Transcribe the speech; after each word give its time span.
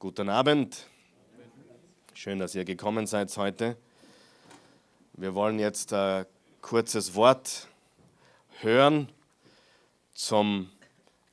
Guten 0.00 0.28
Abend. 0.28 0.86
Schön, 2.14 2.38
dass 2.38 2.54
ihr 2.54 2.64
gekommen 2.64 3.08
seid 3.08 3.36
heute. 3.36 3.76
Wir 5.14 5.34
wollen 5.34 5.58
jetzt 5.58 5.92
ein 5.92 6.24
kurzes 6.62 7.16
Wort 7.16 7.66
hören 8.60 9.08
zum 10.14 10.70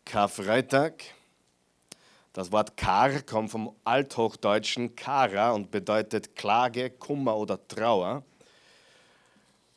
Karfreitag. 0.04 1.04
Das 2.34 2.52
Wort 2.52 2.76
Kar 2.76 3.22
kommt 3.22 3.52
vom 3.52 3.76
althochdeutschen 3.84 4.96
Kara 4.96 5.52
und 5.52 5.70
bedeutet 5.70 6.36
Klage, 6.36 6.90
Kummer 6.90 7.38
oder 7.38 7.68
Trauer. 7.68 8.24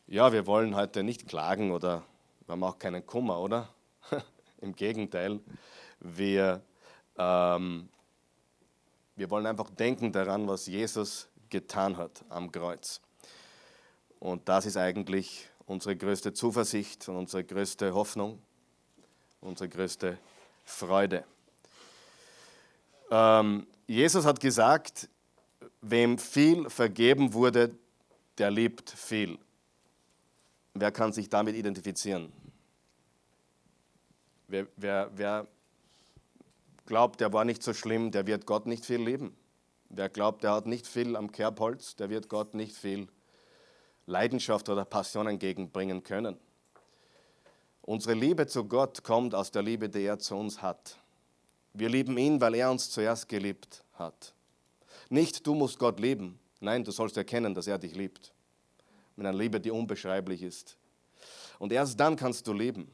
Ja, 0.06 0.32
wir 0.32 0.46
wollen 0.46 0.74
heute 0.74 1.02
nicht 1.02 1.28
klagen 1.28 1.72
oder 1.72 2.04
wir 2.46 2.52
haben 2.54 2.64
auch 2.64 2.78
keinen 2.78 3.04
Kummer, 3.04 3.38
oder? 3.38 3.68
Im 4.62 4.74
Gegenteil, 4.74 5.40
wir 6.00 6.62
ähm, 7.18 7.90
wir 9.18 9.28
wollen 9.30 9.46
einfach 9.46 9.68
denken 9.70 10.12
daran, 10.12 10.46
was 10.46 10.66
Jesus 10.66 11.28
getan 11.50 11.96
hat 11.96 12.24
am 12.28 12.52
Kreuz. 12.52 13.00
Und 14.20 14.48
das 14.48 14.64
ist 14.64 14.76
eigentlich 14.76 15.48
unsere 15.66 15.96
größte 15.96 16.32
Zuversicht 16.32 17.08
und 17.08 17.16
unsere 17.16 17.42
größte 17.42 17.92
Hoffnung, 17.92 18.40
unsere 19.40 19.68
größte 19.68 20.18
Freude. 20.64 21.24
Ähm, 23.10 23.66
Jesus 23.88 24.24
hat 24.24 24.38
gesagt, 24.38 25.08
wem 25.80 26.16
viel 26.16 26.70
vergeben 26.70 27.32
wurde, 27.32 27.74
der 28.38 28.52
liebt 28.52 28.88
viel. 28.88 29.36
Wer 30.74 30.92
kann 30.92 31.12
sich 31.12 31.28
damit 31.28 31.56
identifizieren? 31.56 32.32
Wer, 34.46 34.68
wer, 34.76 35.10
wer 35.12 35.46
glaubt, 36.88 37.20
der 37.20 37.32
war 37.32 37.44
nicht 37.44 37.62
so 37.62 37.74
schlimm, 37.74 38.10
der 38.10 38.26
wird 38.26 38.46
Gott 38.46 38.66
nicht 38.66 38.84
viel 38.84 39.00
lieben. 39.00 39.36
Wer 39.90 40.08
glaubt, 40.08 40.42
der 40.42 40.52
hat 40.52 40.66
nicht 40.66 40.86
viel 40.86 41.16
am 41.16 41.30
Kerbholz, 41.30 41.96
der 41.96 42.10
wird 42.10 42.28
Gott 42.28 42.54
nicht 42.54 42.74
viel 42.74 43.08
Leidenschaft 44.06 44.68
oder 44.70 44.84
Passion 44.84 45.26
entgegenbringen 45.26 46.02
können. 46.02 46.36
Unsere 47.82 48.14
Liebe 48.14 48.46
zu 48.46 48.64
Gott 48.64 49.04
kommt 49.04 49.34
aus 49.34 49.50
der 49.50 49.62
Liebe, 49.62 49.88
die 49.88 50.02
er 50.02 50.18
zu 50.18 50.34
uns 50.34 50.62
hat. 50.62 50.98
Wir 51.74 51.90
lieben 51.90 52.16
ihn, 52.16 52.40
weil 52.40 52.54
er 52.54 52.70
uns 52.70 52.90
zuerst 52.90 53.28
geliebt 53.28 53.84
hat. 53.94 54.34
Nicht 55.10 55.46
du 55.46 55.54
musst 55.54 55.78
Gott 55.78 56.00
lieben, 56.00 56.38
nein, 56.60 56.84
du 56.84 56.90
sollst 56.90 57.18
erkennen, 57.18 57.54
dass 57.54 57.66
er 57.66 57.78
dich 57.78 57.94
liebt. 57.94 58.32
Mit 59.14 59.26
einer 59.26 59.36
Liebe, 59.36 59.60
die 59.60 59.70
unbeschreiblich 59.70 60.42
ist. 60.42 60.78
Und 61.58 61.70
erst 61.70 62.00
dann 62.00 62.16
kannst 62.16 62.46
du 62.46 62.54
lieben. 62.54 62.90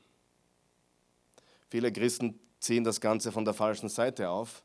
Viele 1.69 1.92
Christen 1.92 2.41
ziehen 2.64 2.82
das 2.82 3.00
Ganze 3.00 3.30
von 3.30 3.44
der 3.44 3.52
falschen 3.52 3.88
Seite 3.90 4.30
auf, 4.30 4.64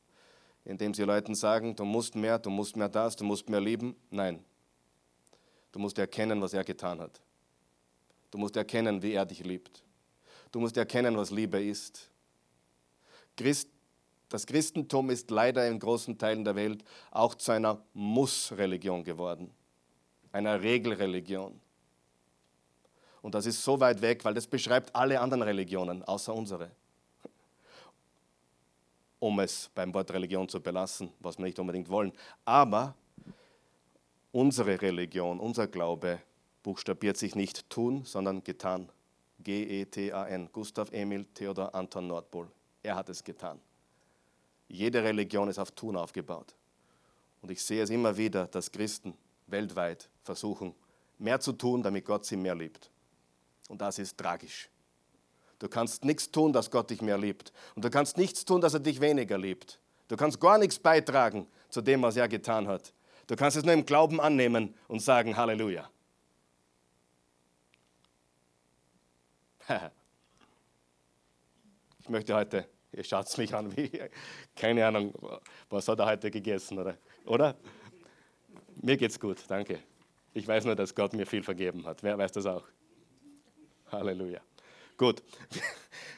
indem 0.64 0.94
sie 0.94 1.04
Leuten 1.04 1.36
sagen, 1.36 1.76
du 1.76 1.84
musst 1.84 2.16
mehr, 2.16 2.40
du 2.40 2.50
musst 2.50 2.78
mehr 2.78 2.88
das, 2.88 3.16
du 3.16 3.26
musst 3.26 3.50
mehr 3.50 3.60
lieben. 3.60 3.96
Nein, 4.10 4.44
du 5.74 5.80
musst 5.80 5.98
erkennen, 5.98 6.42
was 6.42 6.54
er 6.54 6.64
getan 6.64 7.02
hat. 7.02 7.20
Du 8.32 8.38
musst 8.38 8.56
erkennen, 8.56 9.02
wie 9.02 9.12
er 9.12 9.26
dich 9.26 9.44
liebt. 9.44 9.84
Du 10.52 10.60
musst 10.60 10.78
erkennen, 10.78 11.18
was 11.18 11.30
Liebe 11.30 11.62
ist. 11.62 12.10
Christ, 13.36 13.70
das 14.30 14.46
Christentum 14.46 15.10
ist 15.10 15.30
leider 15.30 15.68
in 15.68 15.80
großen 15.80 16.18
Teilen 16.18 16.46
der 16.46 16.56
Welt 16.56 16.84
auch 17.12 17.36
zu 17.36 17.52
einer 17.52 17.84
Muss-Religion 17.94 19.04
geworden, 19.04 19.52
einer 20.32 20.62
Regelreligion. 20.62 21.60
Und 23.22 23.36
das 23.36 23.46
ist 23.46 23.62
so 23.62 23.80
weit 23.80 24.02
weg, 24.02 24.24
weil 24.24 24.34
das 24.34 24.48
beschreibt 24.48 24.96
alle 24.96 25.20
anderen 25.20 25.44
Religionen, 25.44 26.04
außer 26.04 26.34
unsere 26.34 26.72
um 29.20 29.40
es 29.40 29.70
beim 29.76 29.94
Wort 29.94 30.12
Religion 30.12 30.48
zu 30.48 30.62
belassen, 30.62 31.12
was 31.20 31.38
wir 31.38 31.46
nicht 31.46 31.60
unbedingt 31.60 31.90
wollen. 31.90 32.14
Aber 32.46 32.96
unsere 34.32 34.82
Religion, 34.82 35.40
unser 35.40 35.68
Glaube 35.68 36.20
buchstabiert 36.64 37.18
sich 37.18 37.36
nicht 37.36 37.70
tun, 37.70 38.04
sondern 38.06 38.44
getan. 38.44 38.90
G-E-T-A-N. 39.40 40.50
Gustav 40.52 40.92
Emil 40.92 41.26
Theodor 41.34 41.74
Anton 41.74 42.08
Nordpol. 42.08 42.50
Er 42.84 42.96
hat 42.96 43.10
es 43.10 43.24
getan. 43.24 43.60
Jede 44.68 45.04
Religion 45.04 45.50
ist 45.50 45.60
auf 45.60 45.72
Tun 45.72 45.96
aufgebaut. 45.96 46.56
Und 47.42 47.52
ich 47.52 47.64
sehe 47.64 47.82
es 47.82 47.90
immer 47.90 48.16
wieder, 48.18 48.48
dass 48.48 48.72
Christen 48.72 49.14
weltweit 49.48 50.10
versuchen, 50.24 50.76
mehr 51.18 51.40
zu 51.40 51.54
tun, 51.54 51.82
damit 51.82 52.06
Gott 52.06 52.26
sie 52.26 52.38
mehr 52.38 52.56
liebt. 52.56 52.92
Und 53.68 53.82
das 53.82 53.98
ist 54.00 54.18
tragisch. 54.18 54.70
Du 55.60 55.68
kannst 55.68 56.06
nichts 56.06 56.32
tun, 56.32 56.54
dass 56.54 56.72
Gott 56.72 56.90
dich 56.90 57.02
mehr 57.02 57.18
liebt. 57.18 57.52
Und 57.76 57.84
du 57.84 57.90
kannst 57.90 58.18
nichts 58.18 58.46
tun, 58.46 58.62
dass 58.62 58.74
er 58.74 58.80
dich 58.80 59.02
weniger 59.02 59.38
liebt. 59.38 59.80
Du 60.08 60.16
kannst 60.16 60.40
gar 60.40 60.58
nichts 60.58 60.80
beitragen 60.80 61.48
zu 61.70 61.82
dem, 61.82 62.02
was 62.02 62.16
er 62.16 62.28
getan 62.28 62.68
hat. 62.68 62.94
Du 63.28 63.36
kannst 63.36 63.58
es 63.58 63.64
nur 63.64 63.74
im 63.74 63.86
Glauben 63.86 64.20
annehmen 64.20 64.74
und 64.88 65.02
sagen 65.02 65.38
Halleluja. 65.38 65.90
Ich 72.02 72.12
möchte 72.12 72.34
heute, 72.34 72.68
ihr 72.92 73.04
schaut 73.04 73.38
mich 73.38 73.54
an, 73.54 73.78
wie, 73.78 73.92
keine 74.56 74.84
Ahnung, 74.84 75.14
was 75.70 75.88
hat 75.88 76.00
er 76.00 76.08
heute 76.08 76.32
gegessen, 76.32 76.80
oder? 76.80 76.98
oder? 77.24 77.56
Mir 78.82 78.98
geht's 78.98 79.20
gut, 79.20 79.38
danke. 79.48 79.78
Ich 80.34 80.48
weiß 80.48 80.66
nur, 80.66 80.76
dass 80.76 80.96
Gott 80.96 81.14
mir 81.14 81.28
viel 81.28 81.44
vergeben 81.44 81.86
hat. 81.86 82.02
Wer 82.02 82.18
weiß 82.18 82.32
das 82.32 82.48
auch? 82.48 82.64
Halleluja. 83.92 84.42
Gut, 85.00 85.24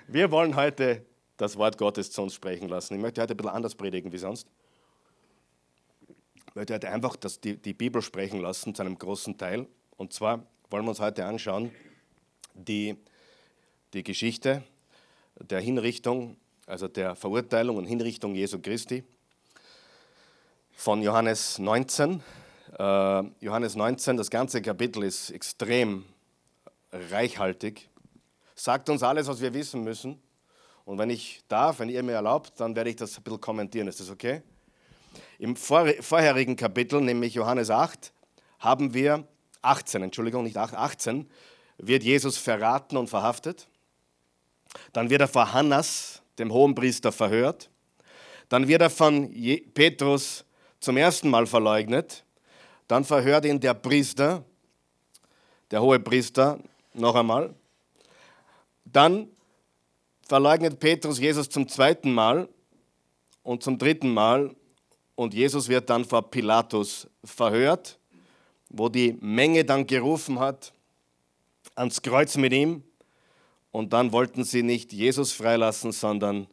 wir 0.07 0.31
wollen 0.31 0.55
heute 0.55 1.05
das 1.37 1.55
Wort 1.55 1.77
Gottes 1.77 2.09
zu 2.09 2.23
uns 2.23 2.33
sprechen 2.33 2.67
lassen. 2.67 2.95
Ich 2.95 2.99
möchte 2.99 3.21
heute 3.21 3.35
ein 3.35 3.37
bisschen 3.37 3.51
anders 3.51 3.75
predigen 3.75 4.11
wie 4.11 4.17
sonst. 4.17 4.47
Ich 6.47 6.55
möchte 6.55 6.73
heute 6.73 6.89
einfach 6.89 7.15
das, 7.15 7.39
die, 7.39 7.57
die 7.57 7.73
Bibel 7.73 8.01
sprechen 8.01 8.41
lassen 8.41 8.73
zu 8.73 8.81
einem 8.81 8.97
großen 8.97 9.37
Teil. 9.37 9.67
Und 9.97 10.13
zwar 10.13 10.47
wollen 10.71 10.83
wir 10.83 10.89
uns 10.89 10.99
heute 10.99 11.25
anschauen 11.25 11.69
die, 12.55 12.97
die 13.93 14.01
Geschichte 14.01 14.63
der 15.35 15.59
Hinrichtung, 15.59 16.37
also 16.65 16.87
der 16.87 17.15
Verurteilung 17.15 17.77
und 17.77 17.85
Hinrichtung 17.85 18.33
Jesu 18.33 18.57
Christi 18.57 19.03
von 20.71 21.03
Johannes 21.03 21.59
19. 21.59 22.23
Äh, 22.79 23.23
Johannes 23.41 23.75
19, 23.75 24.17
das 24.17 24.31
ganze 24.31 24.59
Kapitel 24.59 25.03
ist 25.03 25.29
extrem 25.29 26.03
reichhaltig 26.91 27.90
sagt 28.55 28.89
uns 28.89 29.03
alles, 29.03 29.27
was 29.27 29.41
wir 29.41 29.53
wissen 29.53 29.83
müssen. 29.83 30.21
Und 30.85 30.97
wenn 30.97 31.09
ich 31.09 31.43
darf, 31.47 31.79
wenn 31.79 31.89
ihr 31.89 32.03
mir 32.03 32.13
erlaubt, 32.13 32.59
dann 32.59 32.75
werde 32.75 32.89
ich 32.89 32.95
das 32.95 33.17
ein 33.17 33.23
bisschen 33.23 33.41
kommentieren. 33.41 33.87
Ist 33.87 33.99
das 33.99 34.09
okay? 34.09 34.41
Im 35.39 35.55
vorherigen 35.55 36.55
Kapitel, 36.55 37.01
nämlich 37.01 37.33
Johannes 37.33 37.69
8, 37.69 38.11
haben 38.59 38.93
wir 38.93 39.27
18, 39.61 40.03
Entschuldigung, 40.03 40.43
nicht 40.43 40.57
8, 40.57 40.75
18, 40.75 41.29
wird 41.77 42.03
Jesus 42.03 42.37
verraten 42.37 42.97
und 42.97 43.09
verhaftet. 43.09 43.67
Dann 44.93 45.09
wird 45.09 45.21
er 45.21 45.27
vor 45.27 45.53
Hannas, 45.53 46.21
dem 46.39 46.51
Hohenpriester, 46.51 47.11
verhört. 47.11 47.69
Dann 48.49 48.67
wird 48.67 48.81
er 48.81 48.89
von 48.89 49.31
Petrus 49.73 50.45
zum 50.79 50.97
ersten 50.97 51.29
Mal 51.29 51.45
verleugnet. 51.45 52.23
Dann 52.87 53.03
verhört 53.03 53.45
ihn 53.45 53.59
der 53.59 53.73
Priester, 53.73 54.43
der 55.71 55.81
hohe 55.81 55.99
Priester, 55.99 56.59
noch 56.93 57.15
einmal. 57.15 57.55
Dann 58.91 59.29
verleugnet 60.27 60.79
Petrus 60.79 61.19
Jesus 61.19 61.49
zum 61.49 61.67
zweiten 61.67 62.13
Mal 62.13 62.47
und 63.43 63.63
zum 63.63 63.77
dritten 63.77 64.13
Mal 64.13 64.55
und 65.15 65.33
Jesus 65.33 65.67
wird 65.67 65.89
dann 65.89 66.05
vor 66.05 66.29
Pilatus 66.29 67.07
verhört, 67.23 67.99
wo 68.69 68.89
die 68.89 69.17
Menge 69.19 69.65
dann 69.65 69.85
gerufen 69.85 70.39
hat 70.39 70.73
ans 71.75 72.01
Kreuz 72.01 72.37
mit 72.37 72.53
ihm 72.53 72.83
und 73.71 73.93
dann 73.93 74.11
wollten 74.11 74.43
sie 74.43 74.63
nicht 74.63 74.93
Jesus 74.93 75.31
freilassen, 75.31 75.91
sondern 75.91 76.47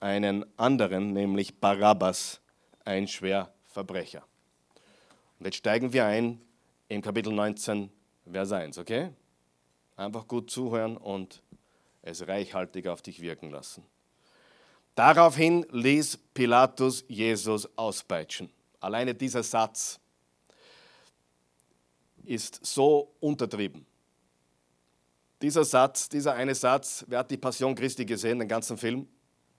einen 0.00 0.44
anderen, 0.58 1.12
nämlich 1.12 1.58
Barabbas, 1.58 2.40
ein 2.84 3.08
Schwerverbrecher. 3.08 4.22
Und 5.38 5.46
jetzt 5.46 5.56
steigen 5.56 5.92
wir 5.92 6.06
ein 6.06 6.40
im 6.88 7.02
Kapitel 7.02 7.32
19, 7.32 7.90
Vers 8.30 8.52
1, 8.52 8.78
okay? 8.78 9.10
Einfach 9.96 10.26
gut 10.28 10.50
zuhören 10.50 10.96
und 10.96 11.42
es 12.06 12.26
reichhaltig 12.26 12.86
auf 12.86 13.02
dich 13.02 13.20
wirken 13.20 13.50
lassen. 13.50 13.84
Daraufhin 14.94 15.66
ließ 15.70 16.18
Pilatus 16.32 17.04
Jesus 17.08 17.68
auspeitschen. 17.76 18.48
Alleine 18.80 19.14
dieser 19.14 19.42
Satz 19.42 19.98
ist 22.24 22.64
so 22.64 23.12
untertrieben. 23.20 23.84
Dieser 25.42 25.64
Satz, 25.64 26.08
dieser 26.08 26.34
eine 26.34 26.54
Satz, 26.54 27.04
wer 27.08 27.18
hat 27.18 27.30
die 27.30 27.36
Passion 27.36 27.74
Christi 27.74 28.06
gesehen, 28.06 28.38
den 28.38 28.48
ganzen 28.48 28.78
Film? 28.78 29.06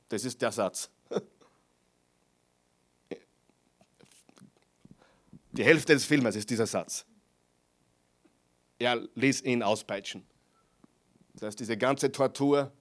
Das 0.10 0.24
ist 0.24 0.42
der 0.42 0.52
Satz. 0.52 0.90
Die 5.52 5.64
Hälfte 5.64 5.94
des 5.94 6.06
Filmes 6.06 6.36
ist 6.36 6.50
dieser 6.52 6.68
Satz. 6.68 7.04
Er 8.78 9.08
ließ 9.16 9.42
ihn 9.42 9.64
auspeitschen. 9.64 10.24
Das 11.38 11.48
heißt, 11.48 11.60
diese 11.60 11.78
ganze 11.78 12.12
Tortur 12.12 12.72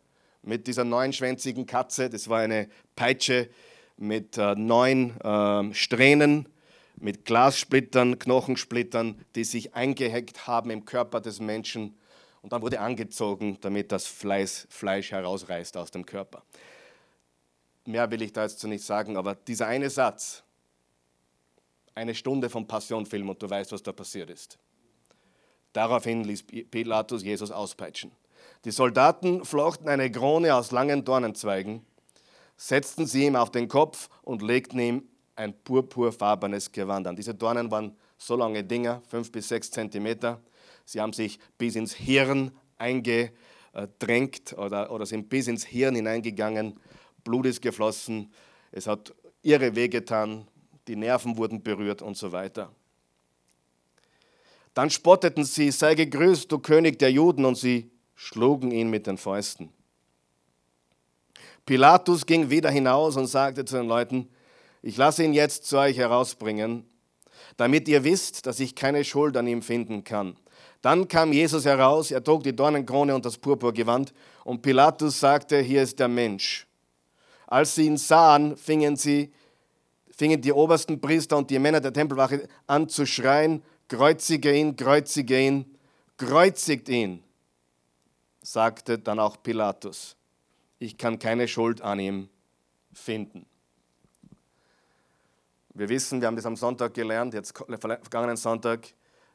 mit 0.43 0.67
dieser 0.67 0.85
neunschwänzigen 0.85 1.67
Katze, 1.67 2.08
das 2.08 2.29
war 2.29 2.41
eine 2.41 2.69
Peitsche, 2.94 3.50
mit 3.99 4.37
äh, 4.38 4.55
neun 4.55 5.19
äh, 5.20 5.75
Strähnen, 5.75 6.49
mit 6.97 7.25
Glassplittern, 7.25 8.19
Knochensplittern, 8.19 9.25
die 9.35 9.44
sich 9.44 9.75
eingehackt 9.75 10.47
haben 10.47 10.70
im 10.70 10.85
Körper 10.85 11.20
des 11.20 11.41
Menschen. 11.41 11.97
Und 12.43 12.53
dann 12.53 12.62
wurde 12.62 12.81
angezogen, 12.81 13.58
damit 13.61 13.93
das 13.93 14.06
Fleisch, 14.06 14.67
Fleisch 14.69 15.11
herausreißt 15.11 15.76
aus 15.76 15.91
dem 15.91 16.06
Körper. 16.06 16.43
Mehr 17.85 18.11
will 18.11 18.23
ich 18.23 18.32
da 18.32 18.43
jetzt 18.43 18.62
nicht 18.64 18.85
sagen, 18.85 19.17
aber 19.17 19.35
dieser 19.35 19.67
eine 19.67 19.91
Satz, 19.91 20.43
eine 21.94 22.14
Stunde 22.14 22.50
vom 22.50 22.67
Passionfilm 22.67 23.29
und 23.29 23.43
du 23.43 23.49
weißt, 23.49 23.73
was 23.73 23.82
da 23.82 23.93
passiert 23.93 24.31
ist. 24.31 24.58
Daraufhin 25.73 26.25
ließ 26.25 26.44
Pilatus 26.70 27.23
Jesus 27.23 27.50
auspeitschen. 27.50 28.12
Die 28.67 28.73
Soldaten 28.73 29.45
flochten 29.45 29.89
eine 29.89 30.11
Krone 30.11 30.53
aus 30.53 30.73
langen 30.73 31.05
Dornenzweigen, 31.05 31.87
setzten 32.57 33.07
sie 33.07 33.27
ihm 33.27 33.37
auf 33.37 33.53
den 33.53 33.69
Kopf 33.69 34.09
und 34.23 34.43
legten 34.43 34.81
ihm 34.81 35.09
ein 35.37 35.55
purpurfarbenes 35.63 36.73
Gewand 36.73 37.07
an. 37.07 37.15
Diese 37.15 37.33
Dornen 37.33 37.71
waren 37.71 37.97
so 38.19 38.35
lange 38.35 38.65
Dinger, 38.65 39.03
fünf 39.09 39.31
bis 39.31 39.47
sechs 39.47 39.71
Zentimeter. 39.71 40.41
Sie 40.85 41.01
haben 41.01 41.13
sich 41.13 41.39
bis 41.57 41.77
ins 41.77 41.95
Hirn 41.95 42.51
eingedrängt 42.77 44.59
oder, 44.59 44.91
oder 44.91 45.07
sind 45.07 45.29
bis 45.29 45.47
ins 45.47 45.65
Hirn 45.65 45.95
hineingegangen. 45.95 46.81
Blut 47.23 47.47
ist 47.47 47.63
geflossen. 47.63 48.33
Es 48.73 48.89
hat 48.89 49.15
ihre 49.43 49.77
Wege 49.77 50.01
getan 50.01 50.49
die 50.89 50.97
Nerven 50.97 51.37
wurden 51.37 51.63
berührt 51.63 52.03
und 52.03 52.17
so 52.17 52.33
weiter. 52.33 52.73
Dann 54.75 54.91
spotteten 54.91 55.45
sie, 55.45 55.71
sei 55.71 55.95
gegrüßt, 55.95 56.51
du 56.51 56.59
König 56.59 56.99
der 56.99 57.13
Juden, 57.13 57.45
und 57.45 57.57
sie 57.57 57.91
schlugen 58.17 58.73
ihn 58.73 58.91
mit 58.91 59.07
den 59.07 59.19
Fäusten. 59.19 59.73
Pilatus 61.65 62.27
ging 62.27 62.51
wieder 62.51 62.71
hinaus 62.71 63.17
und 63.17 63.27
sagte 63.27 63.65
zu 63.65 63.77
den 63.77 63.87
Leuten, 63.87 64.29
ich 64.83 64.97
lasse 64.97 65.25
ihn 65.25 65.33
jetzt 65.33 65.67
zu 65.67 65.79
euch 65.79 65.97
herausbringen, 65.97 66.85
damit 67.57 67.89
ihr 67.89 68.03
wisst, 68.03 68.47
dass 68.47 68.59
ich 68.59 68.75
keine 68.75 69.05
Schuld 69.05 69.37
an 69.37 69.47
ihm 69.47 69.63
finden 69.63 70.03
kann. 70.03 70.37
Dann 70.83 71.09
kam 71.09 71.33
Jesus 71.33 71.65
heraus, 71.65 72.11
er 72.11 72.23
trug 72.23 72.43
die 72.43 72.55
Dornenkrone 72.55 73.15
und 73.15 73.25
das 73.25 73.39
Purpurgewand, 73.39 74.13
und 74.45 74.63
Pilatus 74.63 75.19
sagte, 75.19 75.61
hier 75.61 75.83
ist 75.83 75.99
der 75.99 76.09
Mensch. 76.09 76.67
Als 77.47 77.75
sie 77.75 77.87
ihn 77.87 77.97
sahen, 77.97 78.57
fingen 78.57 78.97
sie 78.97 79.33
fingen 80.17 80.41
die 80.41 80.53
obersten 80.53 80.99
Priester 80.99 81.37
und 81.37 81.51
die 81.51 81.59
Männer 81.59 81.81
der 81.81 81.93
Tempelwache 81.93 82.49
an 82.67 82.89
zu 82.89 83.05
schreien, 83.05 83.63
kreuzige 83.89 84.57
ihn, 84.57 84.75
kreuzige 84.75 85.39
ihn, 85.39 85.67
kreuzigt 86.17 86.89
ihn, 86.89 87.23
sagte 88.46 88.96
dann 88.98 89.19
auch 89.19 89.43
Pilatus. 89.43 90.16
Ich 90.78 90.96
kann 90.96 91.19
keine 91.19 91.48
Schuld 91.48 91.82
an 91.82 91.98
ihm 91.98 92.28
finden. 92.93 93.44
Wir 95.75 95.88
wissen, 95.88 96.20
wir 96.20 96.28
haben 96.28 96.37
das 96.37 96.46
am 96.46 96.54
Sonntag 96.54 96.94
gelernt, 96.94 97.34
jetzt 97.34 97.56
vergangenen 97.56 98.37
Sonntag, 98.37 98.87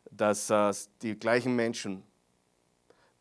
dass 0.09 0.49
äh, 0.49 0.71
die 1.01 1.19
gleichen 1.19 1.55
Menschen, 1.55 2.03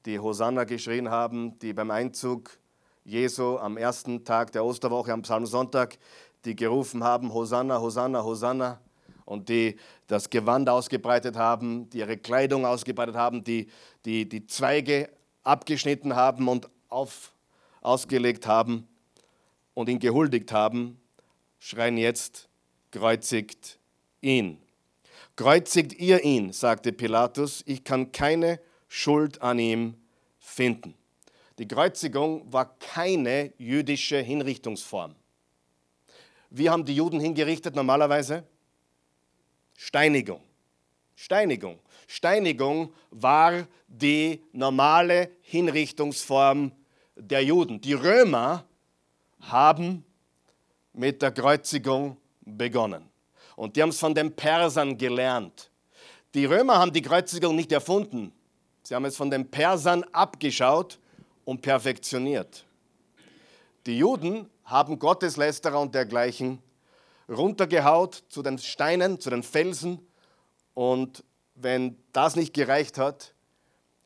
die 0.07 0.19
Hosanna 0.19 0.65
geschrien 0.65 1.11
haben, 1.11 1.59
die 1.59 1.73
beim 1.73 1.91
Einzug 1.91 2.59
Jesu 3.05 3.59
am 3.59 3.77
ersten 3.77 4.25
Tag 4.25 4.53
der 4.53 4.65
Osterwoche, 4.65 5.13
am 5.13 5.23
Psalmsonntag, 5.23 5.99
die 6.45 6.55
gerufen 6.55 7.03
haben, 7.03 7.35
Hosanna, 7.35 7.81
Hosanna, 7.81 8.23
Hosanna, 8.23 8.81
und 9.25 9.49
die 9.49 9.77
das 10.07 10.31
Gewand 10.31 10.69
ausgebreitet 10.69 11.37
haben, 11.37 11.91
die 11.91 11.99
ihre 11.99 12.17
Kleidung 12.17 12.65
ausgebreitet 12.65 13.17
haben, 13.17 13.45
die 13.45 13.69
die, 14.05 14.29
die 14.29 14.47
Zweige 14.47 15.09
abgeschnitten 15.43 16.17
haben 16.17 16.49
und 16.49 16.69
auf, 16.89 17.33
ausgelegt 17.81 18.47
haben 18.47 18.89
und 19.75 19.89
ihn 19.89 19.99
gehuldigt 19.99 20.53
haben, 20.53 21.01
schreien 21.59 21.97
jetzt, 21.97 22.49
kreuzigt 22.91 23.79
ihn. 24.21 24.59
Kreuzigt 25.37 25.95
ihr 25.95 26.23
ihn, 26.23 26.53
sagte 26.53 26.93
Pilatus, 26.93 27.63
ich 27.67 27.85
kann 27.85 28.13
keine 28.13 28.61
Schuld 28.89 29.41
an 29.41 29.59
ihm 29.59 29.95
finden. 30.39 30.95
Die 31.59 31.69
Kreuzigung 31.69 32.51
war 32.53 32.79
keine 32.79 33.53
jüdische 33.59 34.19
Hinrichtungsform. 34.19 35.15
Wie 36.51 36.69
haben 36.69 36.85
die 36.85 36.97
Juden 36.97 37.21
hingerichtet 37.21 37.77
normalerweise? 37.77 38.45
Steinigung. 39.77 40.43
Steinigung. 41.15 41.79
Steinigung 42.13 42.93
war 43.13 43.69
die 43.87 44.43
normale 44.51 45.31
Hinrichtungsform 45.43 46.73
der 47.15 47.45
Juden. 47.45 47.81
Die 47.81 47.93
Römer 47.93 48.65
haben 49.43 50.05
mit 50.93 51.23
der 51.23 51.31
Kreuzigung 51.31 52.17
begonnen. 52.41 53.09
Und 53.55 53.77
die 53.77 53.83
haben 53.83 53.91
es 53.91 54.01
von 54.01 54.13
den 54.13 54.35
Persern 54.35 54.99
gelernt. 54.99 55.71
Die 56.35 56.47
Römer 56.47 56.79
haben 56.79 56.93
die 56.93 57.01
Kreuzigung 57.01 57.55
nicht 57.55 57.71
erfunden. 57.71 58.33
Sie 58.83 58.97
haben 58.97 59.05
es 59.05 59.17
von 59.17 59.31
den 59.31 59.49
Persern 59.49 60.03
abgeschaut 60.11 60.99
und 61.45 61.63
perfektioniert. 61.63 62.67
Die 63.87 63.99
Juden 63.99 64.51
haben 64.65 64.99
Gotteslästerer 64.99 65.79
und 65.79 65.95
dergleichen 65.95 66.61
runtergehaut 67.29 68.25
zu 68.29 68.43
den 68.43 68.59
Steinen, 68.59 69.21
zu 69.21 69.31
den 69.31 69.45
Felsen. 69.45 70.05
Und 70.75 71.23
wenn 71.63 71.97
das 72.13 72.37
nicht 72.37 72.55
gereicht 72.55 72.99
hat, 72.99 73.35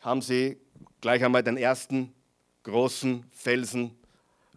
haben 0.01 0.23
sie 0.23 0.59
gleich 1.01 1.25
einmal 1.25 1.43
den 1.43 1.57
ersten 1.57 2.15
großen 2.63 3.25
Felsen 3.31 3.97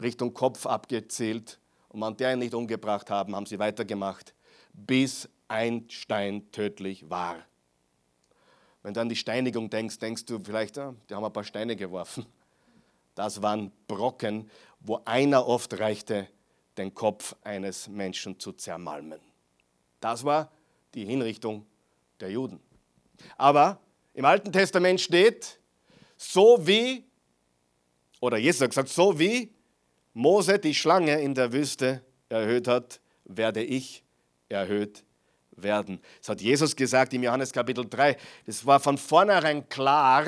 Richtung 0.02 0.34
Kopf 0.34 0.66
abgezählt. 0.66 1.60
Und 1.90 2.02
wenn 2.02 2.18
der 2.18 2.34
ihn 2.34 2.40
nicht 2.40 2.54
umgebracht 2.54 3.10
haben, 3.10 3.36
haben 3.36 3.46
sie 3.46 3.60
weitergemacht, 3.60 4.34
bis 4.74 5.30
ein 5.48 5.90
Stein 5.90 6.52
tödlich 6.52 7.10
war. 7.10 7.38
Wenn 8.84 8.94
du 8.94 9.02
an 9.02 9.10
die 9.10 9.16
Steinigung 9.16 9.70
denkst, 9.70 10.00
denkst 10.00 10.26
du 10.26 10.40
vielleicht, 10.44 10.78
ah, 10.78 10.94
die 11.10 11.14
haben 11.14 11.26
ein 11.26 11.34
paar 11.34 11.44
Steine 11.44 11.76
geworfen. 11.76 12.26
Das 13.16 13.42
waren 13.42 13.72
Brocken, 13.88 14.50
wo 14.80 15.02
einer 15.04 15.48
oft 15.48 15.80
reichte, 15.80 16.28
den 16.78 16.94
Kopf 16.94 17.36
eines 17.44 17.88
Menschen 17.88 18.40
zu 18.40 18.54
zermalmen. 18.54 19.20
Das 20.00 20.24
war 20.24 20.52
die 20.94 21.04
Hinrichtung 21.04 21.66
der 22.20 22.30
Juden. 22.30 22.60
Aber 23.38 23.80
im 24.14 24.26
Alten 24.26 24.52
Testament 24.52 25.02
steht, 25.02 25.60
so 26.18 26.66
wie, 26.66 27.06
oder 28.20 28.38
Jesus 28.38 28.62
hat 28.62 28.70
gesagt, 28.72 28.90
so 28.90 29.20
wie 29.20 29.54
Mose 30.14 30.58
die 30.58 30.74
Schlange 30.74 31.22
in 31.22 31.36
der 31.36 31.54
Wüste 31.54 32.02
erhöht 32.30 32.68
hat, 32.68 33.00
werde 33.26 33.64
ich 33.64 34.04
erhöht 34.50 35.04
werden. 35.52 36.00
Das 36.20 36.30
hat 36.30 36.42
Jesus 36.42 36.76
gesagt 36.76 37.14
im 37.14 37.24
Johannes 37.24 37.52
Kapitel 37.52 37.88
3. 37.88 38.18
Es 38.46 38.66
war 38.66 38.80
von 38.80 38.98
vornherein 38.98 39.68
klar, 39.70 40.26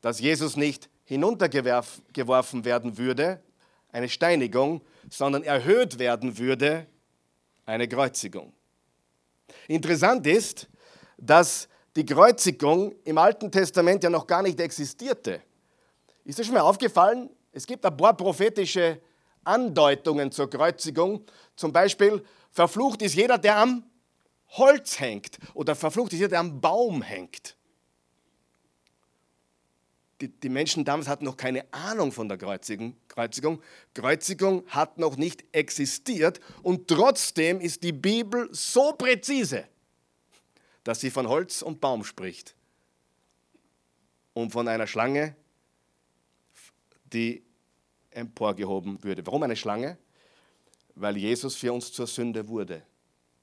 dass 0.00 0.20
Jesus 0.20 0.56
nicht 0.56 0.88
hinuntergeworfen 1.04 2.64
werden 2.64 2.96
würde, 2.98 3.42
eine 3.92 4.08
Steinigung, 4.08 4.82
sondern 5.08 5.42
erhöht 5.42 5.98
werden 5.98 6.38
würde, 6.38 6.86
eine 7.66 7.88
Kreuzigung. 7.88 8.52
Interessant 9.66 10.26
ist, 10.26 10.68
dass 11.18 11.68
die 12.00 12.06
Kreuzigung 12.06 12.94
im 13.04 13.18
Alten 13.18 13.50
Testament 13.50 14.02
ja 14.02 14.10
noch 14.10 14.26
gar 14.26 14.42
nicht 14.42 14.58
existierte. 14.60 15.42
Ist 16.24 16.38
dir 16.38 16.44
schon 16.44 16.54
mal 16.54 16.60
aufgefallen? 16.60 17.30
Es 17.52 17.66
gibt 17.66 17.84
ein 17.84 17.96
paar 17.96 18.16
prophetische 18.16 19.00
Andeutungen 19.44 20.32
zur 20.32 20.48
Kreuzigung. 20.48 21.24
Zum 21.56 21.72
Beispiel, 21.72 22.24
verflucht 22.50 23.02
ist 23.02 23.14
jeder, 23.14 23.38
der 23.38 23.58
am 23.58 23.84
Holz 24.48 24.98
hängt 24.98 25.38
oder 25.54 25.74
verflucht 25.74 26.12
ist 26.12 26.18
jeder, 26.20 26.30
der 26.30 26.40
am 26.40 26.60
Baum 26.60 27.02
hängt 27.02 27.56
die, 30.20 30.28
die 30.28 30.48
Menschen 30.48 30.84
damals 30.84 31.08
hatten 31.08 31.24
noch 31.24 31.36
keine 31.36 31.64
Ahnung 31.72 32.12
von 32.12 32.28
der 32.28 32.38
Kreuzigung. 32.38 32.96
Kreuzigung. 33.08 33.62
Kreuzigung 33.94 34.64
hat 34.68 34.98
noch 34.98 35.16
nicht 35.16 35.44
existiert 35.52 36.40
und 36.62 36.88
trotzdem 36.88 37.60
ist 37.60 37.82
die 37.82 37.92
Bibel 37.92 38.48
so 38.52 38.92
präzise, 38.92 39.64
dass 40.84 41.00
sie 41.00 41.10
von 41.10 41.28
Holz 41.28 41.62
und 41.62 41.80
Baum 41.80 42.04
spricht 42.04 42.54
und 44.34 44.50
von 44.50 44.68
einer 44.68 44.86
Schlange, 44.86 45.36
die 47.12 47.42
emporgehoben 48.10 49.02
würde. 49.02 49.26
Warum 49.26 49.42
eine 49.42 49.56
Schlange? 49.56 49.98
Weil 50.94 51.16
Jesus 51.16 51.56
für 51.56 51.72
uns 51.72 51.92
zur 51.92 52.06
Sünde 52.06 52.48
wurde. 52.48 52.82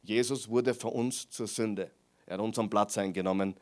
Jesus 0.04 0.48
wurde 0.50 0.74
für 0.74 0.90
uns 0.90 1.30
zur 1.30 1.48
Sünde. 1.48 1.92
Er 2.26 2.36
hat 2.36 2.42
unseren 2.42 2.70
Platz 2.70 2.98
eingenommen. 2.98 3.56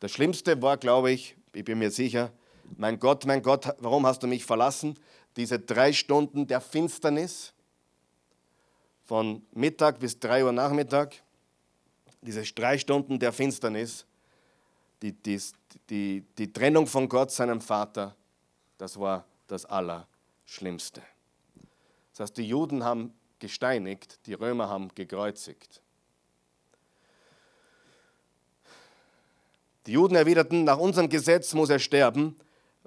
Das 0.00 0.12
Schlimmste 0.12 0.60
war, 0.62 0.76
glaube 0.76 1.10
ich, 1.10 1.36
ich 1.52 1.64
bin 1.64 1.78
mir 1.78 1.90
sicher, 1.90 2.32
mein 2.76 2.98
Gott, 2.98 3.24
mein 3.26 3.42
Gott, 3.42 3.74
warum 3.78 4.06
hast 4.06 4.22
du 4.22 4.26
mich 4.26 4.44
verlassen? 4.44 4.98
Diese 5.36 5.58
drei 5.58 5.92
Stunden 5.92 6.46
der 6.46 6.60
Finsternis 6.60 7.52
von 9.04 9.46
Mittag 9.52 10.00
bis 10.00 10.18
drei 10.18 10.44
Uhr 10.44 10.52
Nachmittag, 10.52 11.22
diese 12.20 12.42
drei 12.42 12.78
Stunden 12.78 13.18
der 13.18 13.32
Finsternis, 13.32 14.06
die, 15.02 15.12
die, 15.12 15.40
die, 15.90 16.24
die 16.38 16.52
Trennung 16.52 16.86
von 16.86 17.08
Gott, 17.08 17.30
seinem 17.30 17.60
Vater, 17.60 18.16
das 18.78 18.98
war 18.98 19.24
das 19.46 19.64
Allerschlimmste. 19.64 21.02
Das 22.12 22.20
heißt, 22.20 22.36
die 22.36 22.48
Juden 22.48 22.82
haben 22.82 23.12
gesteinigt, 23.38 24.26
die 24.26 24.34
Römer 24.34 24.68
haben 24.68 24.88
gekreuzigt. 24.94 25.82
Die 29.86 29.92
Juden 29.92 30.16
erwiderten, 30.16 30.64
nach 30.64 30.78
unserem 30.78 31.08
Gesetz 31.08 31.54
muss 31.54 31.70
er 31.70 31.78
sterben, 31.78 32.36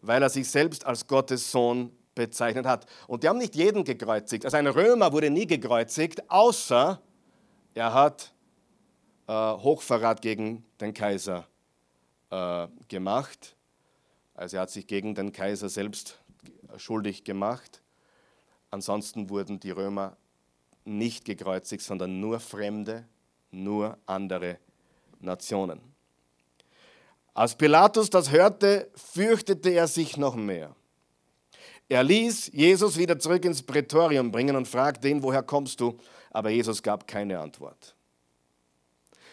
weil 0.01 0.21
er 0.21 0.29
sich 0.29 0.49
selbst 0.49 0.85
als 0.85 1.07
Gottes 1.07 1.51
Sohn 1.51 1.95
bezeichnet 2.13 2.65
hat. 2.65 2.85
Und 3.07 3.23
die 3.23 3.29
haben 3.29 3.37
nicht 3.37 3.55
jeden 3.55 3.85
gekreuzigt. 3.85 4.43
Also 4.43 4.57
ein 4.57 4.67
Römer 4.67 5.13
wurde 5.13 5.29
nie 5.29 5.47
gekreuzigt, 5.47 6.29
außer 6.29 7.01
er 7.73 7.93
hat 7.93 8.33
äh, 9.29 9.31
Hochverrat 9.31 10.23
gegen 10.23 10.65
den 10.81 10.91
Kaiser 10.91 11.45
äh, 12.31 12.67
gemacht. 12.87 13.55
Also 14.33 14.57
er 14.57 14.63
hat 14.63 14.71
sich 14.71 14.87
gegen 14.87 15.13
den 15.13 15.31
Kaiser 15.31 15.69
selbst 15.69 16.19
schuldig 16.77 17.23
gemacht. 17.23 17.83
Ansonsten 18.71 19.29
wurden 19.29 19.59
die 19.59 19.69
Römer 19.69 20.17
nicht 20.83 21.25
gekreuzigt, 21.25 21.83
sondern 21.83 22.19
nur 22.19 22.39
Fremde, 22.39 23.05
nur 23.51 23.99
andere 24.07 24.57
Nationen. 25.19 25.79
Als 27.35 27.55
Pilatus 27.55 28.09
das 28.09 28.31
hörte, 28.31 28.89
fürchtete 28.95 29.69
er 29.69 29.87
sich 29.87 30.17
noch 30.17 30.35
mehr. 30.35 30.75
Er 31.87 32.03
ließ 32.03 32.51
Jesus 32.53 32.97
wieder 32.97 33.19
zurück 33.19 33.45
ins 33.45 33.61
Prätorium 33.61 34.31
bringen 34.31 34.55
und 34.55 34.67
fragte 34.67 35.07
ihn, 35.07 35.21
woher 35.21 35.43
kommst 35.43 35.79
du? 35.79 35.99
Aber 36.31 36.49
Jesus 36.49 36.81
gab 36.81 37.07
keine 37.07 37.39
Antwort. 37.39 37.95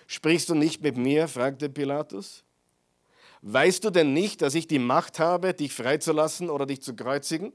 Sprichst 0.06 0.48
du 0.48 0.54
nicht 0.54 0.82
mit 0.82 0.96
mir? 0.96 1.28
fragte 1.28 1.68
Pilatus. 1.68 2.44
Weißt 3.42 3.84
du 3.84 3.90
denn 3.90 4.12
nicht, 4.12 4.42
dass 4.42 4.54
ich 4.54 4.66
die 4.66 4.78
Macht 4.78 5.18
habe, 5.18 5.54
dich 5.54 5.72
freizulassen 5.72 6.50
oder 6.50 6.66
dich 6.66 6.82
zu 6.82 6.94
kreuzigen? 6.94 7.52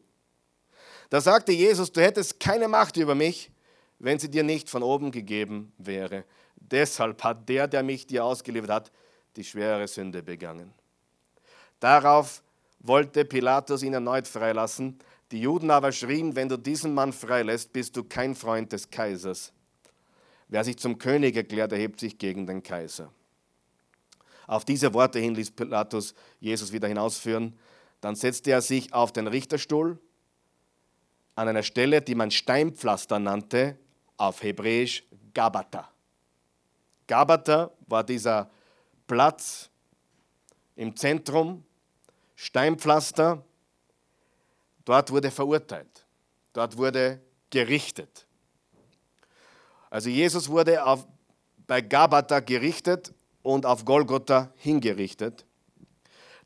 Da 1.10 1.20
sagte 1.20 1.52
Jesus, 1.52 1.92
du 1.92 2.02
hättest 2.02 2.40
keine 2.40 2.68
Macht 2.68 2.96
über 2.98 3.16
mich, 3.16 3.52
wenn 4.00 4.18
sie 4.18 4.30
dir 4.30 4.44
nicht 4.44 4.70
von 4.70 4.84
oben 4.84 5.12
gegeben 5.12 5.74
wäre. 5.78 6.24
Deshalb 6.56 7.24
hat 7.24 7.50
der, 7.50 7.68
der 7.68 7.84
mich 7.84 8.08
dir 8.08 8.24
ausgeliefert 8.24 8.70
hat, 8.70 8.92
die 9.36 9.44
schwere 9.44 9.88
Sünde 9.88 10.24
begangen. 10.24 10.74
Darauf 11.80 12.44
wollte 12.80 13.26
Pilatus 13.26 13.84
ihn 13.84 13.94
erneut 13.94 14.28
freilassen. 14.28 15.00
Die 15.32 15.42
Juden 15.42 15.72
aber 15.72 15.92
schrien, 15.92 16.36
wenn 16.36 16.50
du 16.50 16.58
diesen 16.58 16.94
Mann 16.94 17.14
freilässt, 17.14 17.74
bist 17.74 17.96
du 17.96 18.04
kein 18.04 18.36
Freund 18.36 18.72
des 18.72 18.90
Kaisers. 18.90 19.52
Wer 20.52 20.66
sich 20.66 20.78
zum 20.78 20.98
König 20.98 21.38
erklärt, 21.38 21.72
erhebt 21.72 22.02
sich 22.02 22.18
gegen 22.18 22.46
den 22.46 22.62
Kaiser. 22.62 23.10
Auf 24.48 24.66
diese 24.66 24.94
Worte 24.94 25.18
hin 25.18 25.34
ließ 25.34 25.52
Pilatus 25.52 26.14
Jesus 26.42 26.74
wieder 26.74 26.90
hinausführen. 26.90 27.58
Dann 28.02 28.16
setzte 28.16 28.52
er 28.52 28.62
sich 28.62 28.94
auf 28.94 29.14
den 29.14 29.28
Richterstuhl 29.28 29.98
an 31.36 31.48
einer 31.48 31.64
Stelle, 31.64 32.02
die 32.02 32.16
man 32.16 32.32
Steinpflaster 32.32 33.18
nannte, 33.18 33.78
auf 34.18 34.44
Hebräisch 34.44 35.06
Gabata. 35.34 35.90
Gabata 37.08 37.72
war 37.88 38.04
dieser 38.04 38.52
Platz 39.08 39.70
im 40.76 40.98
Zentrum, 40.98 41.64
Steinpflaster. 42.36 43.42
Dort 44.84 45.12
wurde 45.12 45.32
verurteilt. 45.32 46.06
Dort 46.52 46.76
wurde 46.76 47.22
gerichtet. 47.50 48.28
Also 49.92 50.10
Jesus 50.10 50.50
wurde 50.50 50.84
auf, 50.84 51.06
bei 51.68 51.82
Gabata 51.82 52.40
gerichtet 52.40 53.14
und 53.44 53.66
auf 53.66 53.86
Golgotha 53.86 54.52
hingerichtet. 54.56 55.46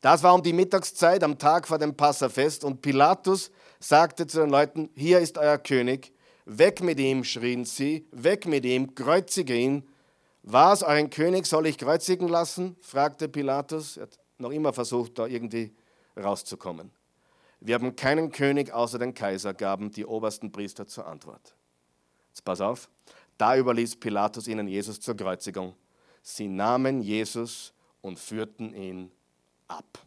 Das 0.02 0.24
war 0.24 0.34
um 0.34 0.44
die 0.44 0.52
Mittagszeit 0.52 1.24
am 1.24 1.38
Tag 1.38 1.68
vor 1.68 1.78
dem 1.78 1.96
Passafest 1.96 2.66
und 2.66 2.82
Pilatus 2.82 3.52
sagte 3.80 4.28
zu 4.28 4.40
den 4.40 4.50
Leuten, 4.50 4.90
hier 4.96 5.20
ist 5.20 5.38
euer 5.38 5.60
König, 5.60 6.12
weg 6.46 6.82
mit 6.82 7.00
ihm, 7.00 7.24
schrien 7.24 7.66
sie, 7.66 8.08
weg 8.12 8.48
mit 8.48 8.66
ihm, 8.66 8.96
kreuzige 8.96 9.56
ihn. 9.56 9.88
Was, 10.42 10.82
euren 10.82 11.10
König 11.10 11.46
soll 11.46 11.68
ich 11.68 11.78
kreuzigen 11.78 12.28
lassen? 12.28 12.76
fragte 12.82 13.30
Pilatus. 13.30 13.98
Er 13.98 14.04
hat 14.04 14.20
noch 14.40 14.52
immer 14.52 14.74
versucht, 14.74 15.20
da 15.20 15.28
irgendwie 15.28 15.72
rauszukommen. 16.18 16.92
Wir 17.60 17.76
haben 17.76 17.96
keinen 17.96 18.32
König 18.32 18.74
außer 18.74 18.98
den 19.00 19.14
Kaiser, 19.14 19.54
gaben 19.54 19.92
die 19.92 20.06
obersten 20.06 20.52
Priester 20.52 20.88
zur 20.88 21.06
Antwort. 21.08 21.56
Jetzt 22.30 22.44
pass 22.44 22.60
auf. 22.62 22.90
Da 23.38 23.58
überließ 23.58 23.98
Pilatus 23.98 24.48
ihnen 24.48 24.68
Jesus 24.68 25.00
zur 25.00 25.16
Kreuzigung. 25.16 25.76
Sie 26.22 26.48
nahmen 26.48 27.02
Jesus 27.02 27.74
und 28.02 28.20
führten 28.20 28.74
ihn 28.74 29.12
ab. 29.68 30.00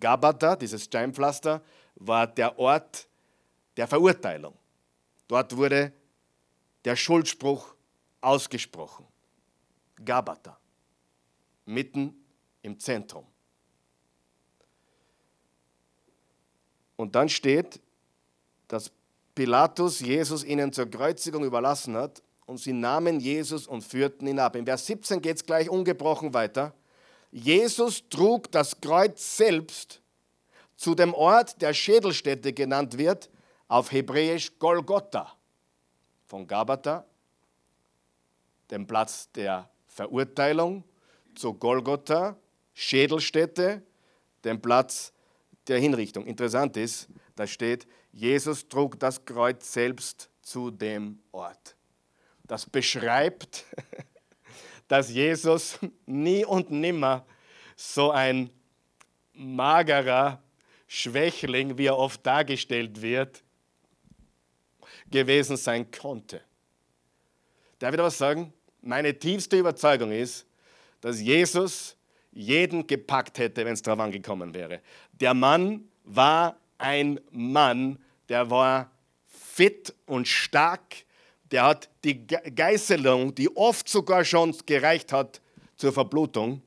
Gabata, 0.00 0.56
dieses 0.56 0.84
Steinpflaster, 0.84 1.62
war 1.94 2.26
der 2.26 2.58
Ort 2.58 3.08
der 3.76 3.86
Verurteilung. 3.86 4.54
Dort 5.28 5.56
wurde 5.56 5.92
der 6.84 6.96
Schuldspruch 6.96 7.74
ausgesprochen. 8.20 9.06
Gabata, 10.04 10.58
mitten 11.64 12.14
im 12.62 12.78
Zentrum. 12.78 13.26
Und 16.96 17.14
dann 17.14 17.28
steht, 17.28 17.80
dass 18.68 18.90
Pilatus 19.34 20.00
Jesus 20.00 20.44
ihnen 20.44 20.72
zur 20.72 20.86
Kreuzigung 20.86 21.44
überlassen 21.44 21.96
hat 21.96 22.22
und 22.46 22.58
sie 22.58 22.72
nahmen 22.72 23.20
Jesus 23.20 23.66
und 23.66 23.82
führten 23.82 24.26
ihn 24.26 24.38
ab. 24.38 24.56
In 24.56 24.64
Vers 24.64 24.86
17 24.86 25.20
geht 25.20 25.36
es 25.36 25.44
gleich 25.44 25.68
ungebrochen 25.68 26.32
weiter. 26.32 26.72
Jesus 27.30 28.08
trug 28.08 28.50
das 28.52 28.80
Kreuz 28.80 29.36
selbst 29.36 30.00
zu 30.76 30.94
dem 30.94 31.12
Ort, 31.12 31.60
der 31.60 31.74
Schädelstätte 31.74 32.52
genannt 32.52 32.96
wird, 32.96 33.30
auf 33.68 33.90
Hebräisch 33.90 34.58
Golgotha. 34.58 35.32
Von 36.26 36.46
Gabata, 36.46 37.04
dem 38.70 38.86
Platz 38.86 39.30
der 39.32 39.68
Verurteilung 39.86 40.84
zu 41.34 41.54
Golgotha, 41.54 42.36
Schädelstätte, 42.74 43.82
dem 44.44 44.60
Platz 44.60 45.12
der 45.68 45.78
Hinrichtung. 45.78 46.26
Interessant 46.26 46.76
ist, 46.76 47.08
da 47.34 47.46
steht, 47.46 47.86
Jesus 48.12 48.68
trug 48.68 48.98
das 48.98 49.24
Kreuz 49.24 49.72
selbst 49.72 50.30
zu 50.42 50.70
dem 50.70 51.20
Ort. 51.32 51.75
Das 52.46 52.66
beschreibt, 52.66 53.64
dass 54.88 55.10
Jesus 55.10 55.78
nie 56.06 56.44
und 56.44 56.70
nimmer 56.70 57.26
so 57.74 58.10
ein 58.10 58.50
magerer 59.32 60.42
Schwächling, 60.86 61.76
wie 61.76 61.86
er 61.86 61.98
oft 61.98 62.24
dargestellt 62.24 63.02
wird, 63.02 63.42
gewesen 65.10 65.56
sein 65.56 65.90
konnte. 65.90 66.40
Darf 67.78 67.92
ich 67.92 67.96
da 67.96 68.04
was 68.04 68.18
sagen? 68.18 68.52
Meine 68.80 69.18
tiefste 69.18 69.58
Überzeugung 69.58 70.12
ist, 70.12 70.46
dass 71.00 71.20
Jesus 71.20 71.96
jeden 72.32 72.86
gepackt 72.86 73.38
hätte, 73.38 73.64
wenn 73.64 73.74
es 73.74 73.82
darauf 73.82 74.00
angekommen 74.00 74.54
wäre. 74.54 74.80
Der 75.12 75.34
Mann 75.34 75.88
war 76.04 76.56
ein 76.78 77.20
Mann, 77.30 77.98
der 78.28 78.50
war 78.50 78.90
fit 79.26 79.94
und 80.06 80.28
stark, 80.28 81.05
der 81.50 81.64
hat 81.64 81.88
die 82.04 82.26
Geißelung, 82.26 83.34
die 83.34 83.54
oft 83.56 83.88
sogar 83.88 84.24
schon 84.24 84.54
gereicht 84.66 85.12
hat 85.12 85.40
zur 85.76 85.92
Verblutung, 85.92 86.62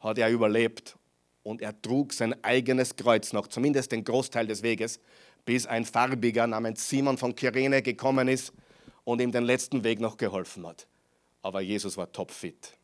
hat 0.00 0.18
er 0.18 0.30
überlebt 0.30 0.96
und 1.42 1.62
er 1.62 1.80
trug 1.80 2.12
sein 2.12 2.42
eigenes 2.42 2.94
Kreuz 2.96 3.32
noch, 3.32 3.46
zumindest 3.46 3.92
den 3.92 4.04
Großteil 4.04 4.46
des 4.46 4.62
Weges, 4.62 5.00
bis 5.44 5.66
ein 5.66 5.84
Farbiger 5.84 6.46
namens 6.46 6.88
Simon 6.88 7.16
von 7.16 7.34
Kyrene 7.34 7.82
gekommen 7.82 8.28
ist 8.28 8.52
und 9.04 9.20
ihm 9.20 9.32
den 9.32 9.44
letzten 9.44 9.82
Weg 9.84 10.00
noch 10.00 10.16
geholfen 10.16 10.66
hat. 10.66 10.86
Aber 11.42 11.60
Jesus 11.60 11.96
war 11.96 12.12
topfit, 12.12 12.76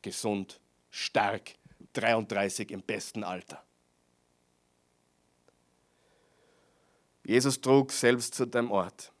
gesund, 0.00 0.60
stark, 0.90 1.54
33 1.92 2.70
im 2.70 2.82
besten 2.82 3.24
Alter. 3.24 3.62
Jesus 7.24 7.60
trug 7.60 7.90
selbst 7.90 8.34
zu 8.34 8.46
dem 8.46 8.70
Ort. 8.70 9.12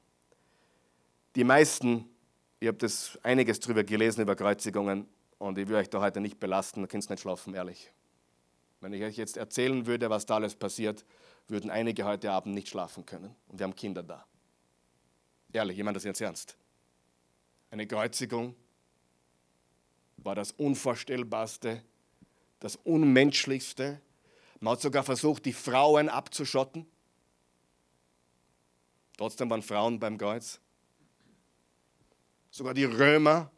Die 1.36 1.44
meisten, 1.44 2.08
ihr 2.60 2.70
habt 2.70 2.82
das 2.82 3.18
einiges 3.22 3.60
darüber 3.60 3.84
gelesen, 3.84 4.22
über 4.22 4.34
Kreuzigungen, 4.34 5.06
und 5.36 5.58
ich 5.58 5.68
will 5.68 5.76
euch 5.76 5.90
da 5.90 6.00
heute 6.00 6.18
nicht 6.18 6.40
belasten, 6.40 6.80
da 6.80 6.86
könnt 6.86 7.08
nicht 7.10 7.20
schlafen, 7.20 7.52
ehrlich. 7.52 7.92
Wenn 8.80 8.94
ich 8.94 9.02
euch 9.02 9.18
jetzt 9.18 9.36
erzählen 9.36 9.84
würde, 9.84 10.08
was 10.08 10.24
da 10.24 10.36
alles 10.36 10.54
passiert, 10.54 11.04
würden 11.46 11.70
einige 11.70 12.04
heute 12.04 12.32
Abend 12.32 12.54
nicht 12.54 12.68
schlafen 12.68 13.04
können. 13.04 13.36
Und 13.48 13.58
wir 13.58 13.64
haben 13.64 13.74
Kinder 13.74 14.02
da. 14.02 14.24
Ehrlich, 15.52 15.76
jemand 15.76 15.96
das 15.96 16.04
jetzt 16.04 16.22
ernst? 16.22 16.56
Eine 17.70 17.86
Kreuzigung 17.86 18.54
war 20.16 20.34
das 20.34 20.52
Unvorstellbarste, 20.52 21.82
das 22.60 22.76
Unmenschlichste. 22.76 24.00
Man 24.60 24.72
hat 24.72 24.80
sogar 24.80 25.04
versucht, 25.04 25.44
die 25.44 25.52
Frauen 25.52 26.08
abzuschotten. 26.08 26.86
Trotzdem 29.18 29.50
waren 29.50 29.62
Frauen 29.62 29.98
beim 29.98 30.16
Kreuz. 30.16 30.60
Sogar 32.56 32.72
die 32.72 32.84
Römer 32.84 33.50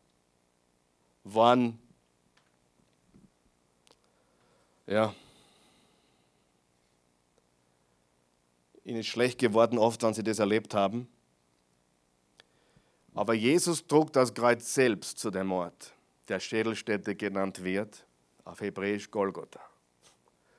waren, 1.23 1.79
ja, 4.89 5.15
ihnen 8.83 9.05
schlecht 9.05 9.39
geworden, 9.39 9.79
oft, 9.79 10.03
wenn 10.03 10.15
sie 10.15 10.25
das 10.25 10.41
erlebt 10.41 10.75
haben. 10.75 11.07
Aber 13.15 13.35
Jesus 13.35 13.87
trug 13.87 14.13
das 14.13 14.35
Kreuz 14.35 14.75
selbst 14.75 15.21
zu 15.21 15.31
dem 15.31 15.53
Ort, 15.53 15.95
der 16.27 16.41
Schädelstätte 16.41 17.15
genannt 17.15 17.63
wird, 17.63 18.05
auf 18.45 18.61
Hebräisch 18.61 19.09
Golgotha. 19.13 19.61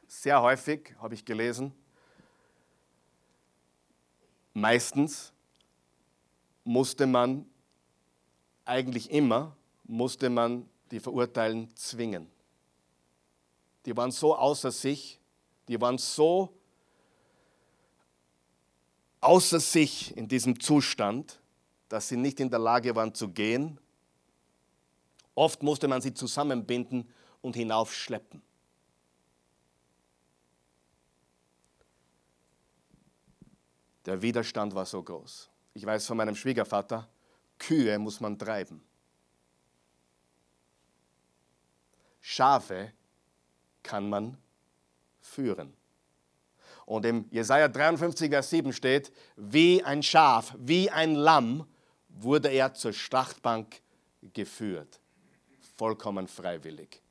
Sehr 0.07 0.41
häufig 0.41 0.95
habe 0.99 1.13
ich 1.13 1.25
gelesen, 1.25 1.73
meistens 4.53 5.33
musste 6.63 7.05
man, 7.05 7.45
eigentlich 8.69 9.11
immer, 9.11 9.55
musste 9.83 10.29
man 10.29 10.69
die 10.91 10.99
Verurteilten 10.99 11.75
zwingen. 11.75 12.29
Die 13.85 13.95
waren 13.95 14.11
so 14.11 14.35
außer 14.35 14.71
sich, 14.71 15.19
die 15.67 15.79
waren 15.81 15.97
so 15.97 16.53
außer 19.21 19.59
sich 19.59 20.15
in 20.15 20.27
diesem 20.27 20.59
Zustand, 20.59 21.39
dass 21.89 22.07
sie 22.07 22.17
nicht 22.17 22.39
in 22.39 22.49
der 22.49 22.59
Lage 22.59 22.95
waren 22.95 23.13
zu 23.13 23.29
gehen. 23.29 23.79
Oft 25.35 25.63
musste 25.63 25.87
man 25.87 26.01
sie 26.01 26.13
zusammenbinden 26.13 27.09
und 27.41 27.55
hinaufschleppen. 27.55 28.41
Der 34.05 34.21
Widerstand 34.21 34.73
war 34.73 34.85
so 34.85 35.01
groß. 35.01 35.49
Ich 35.73 35.85
weiß 35.85 36.05
von 36.07 36.17
meinem 36.17 36.35
Schwiegervater, 36.35 37.07
Kühe 37.59 37.99
muss 37.99 38.19
man 38.19 38.39
treiben. 38.39 38.81
Schafe 42.21 42.93
kann 43.83 44.09
man 44.09 44.37
führen. 45.19 45.73
Und 46.85 47.05
im 47.05 47.27
Jesaja 47.29 47.67
53, 47.67 48.29
Vers 48.29 48.49
7 48.49 48.73
steht: 48.73 49.11
Wie 49.35 49.83
ein 49.83 50.01
Schaf, 50.01 50.55
wie 50.57 50.89
ein 50.89 51.13
Lamm 51.13 51.67
wurde 52.07 52.49
er 52.49 52.73
zur 52.73 52.93
Schlachtbank 52.93 53.81
geführt. 54.33 54.99
Vollkommen 55.77 56.27
freiwillig, 56.27 57.01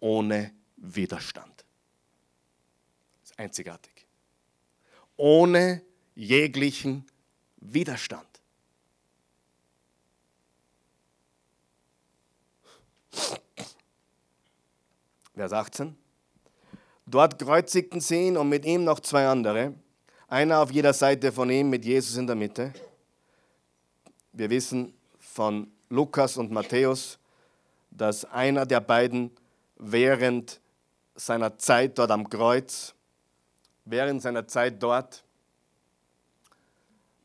ohne 0.00 0.52
Widerstand. 0.76 1.64
Das 3.20 3.30
ist 3.30 3.38
einzigartig. 3.38 4.06
Ohne 5.16 5.82
jeglichen 6.14 7.04
Widerstand. 7.56 8.25
Vers 15.34 15.52
18. 15.52 15.96
Dort 17.06 17.38
kreuzigten 17.38 18.00
sie 18.00 18.28
ihn 18.28 18.36
und 18.36 18.48
mit 18.48 18.64
ihm 18.64 18.84
noch 18.84 19.00
zwei 19.00 19.28
andere, 19.28 19.74
einer 20.28 20.60
auf 20.60 20.72
jeder 20.72 20.92
Seite 20.92 21.30
von 21.30 21.50
ihm 21.50 21.70
mit 21.70 21.84
Jesus 21.84 22.16
in 22.16 22.26
der 22.26 22.34
Mitte. 22.34 22.72
Wir 24.32 24.50
wissen 24.50 24.92
von 25.20 25.70
Lukas 25.88 26.36
und 26.36 26.50
Matthäus, 26.50 27.18
dass 27.90 28.24
einer 28.24 28.66
der 28.66 28.80
beiden 28.80 29.30
während 29.76 30.60
seiner 31.14 31.58
Zeit 31.58 31.96
dort 31.98 32.10
am 32.10 32.28
Kreuz, 32.28 32.94
während 33.84 34.20
seiner 34.20 34.48
Zeit 34.48 34.82
dort 34.82 35.22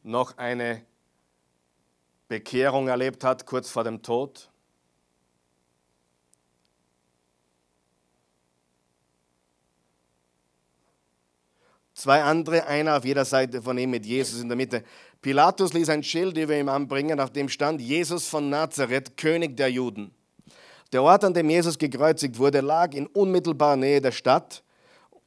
noch 0.03 0.37
eine 0.37 0.85
Bekehrung 2.27 2.87
erlebt 2.87 3.23
hat, 3.23 3.45
kurz 3.45 3.69
vor 3.69 3.83
dem 3.83 4.03
Tod. 4.03 4.50
Zwei 12.01 12.23
andere, 12.23 12.65
einer 12.65 12.97
auf 12.97 13.05
jeder 13.05 13.25
Seite 13.25 13.61
von 13.61 13.77
ihm 13.77 13.91
mit 13.91 14.07
Jesus 14.07 14.41
in 14.41 14.47
der 14.47 14.57
Mitte. 14.57 14.83
Pilatus 15.21 15.71
ließ 15.71 15.87
ein 15.89 16.01
Schild 16.01 16.35
über 16.35 16.57
ihm 16.57 16.67
anbringen, 16.67 17.19
auf 17.19 17.29
dem 17.29 17.47
stand 17.47 17.79
Jesus 17.79 18.27
von 18.27 18.49
Nazareth, 18.49 19.15
König 19.17 19.55
der 19.55 19.69
Juden. 19.69 20.09
Der 20.91 21.03
Ort, 21.03 21.23
an 21.23 21.35
dem 21.35 21.47
Jesus 21.47 21.77
gekreuzigt 21.77 22.39
wurde, 22.39 22.61
lag 22.61 22.95
in 22.95 23.05
unmittelbarer 23.05 23.75
Nähe 23.75 24.01
der 24.01 24.13
Stadt 24.13 24.63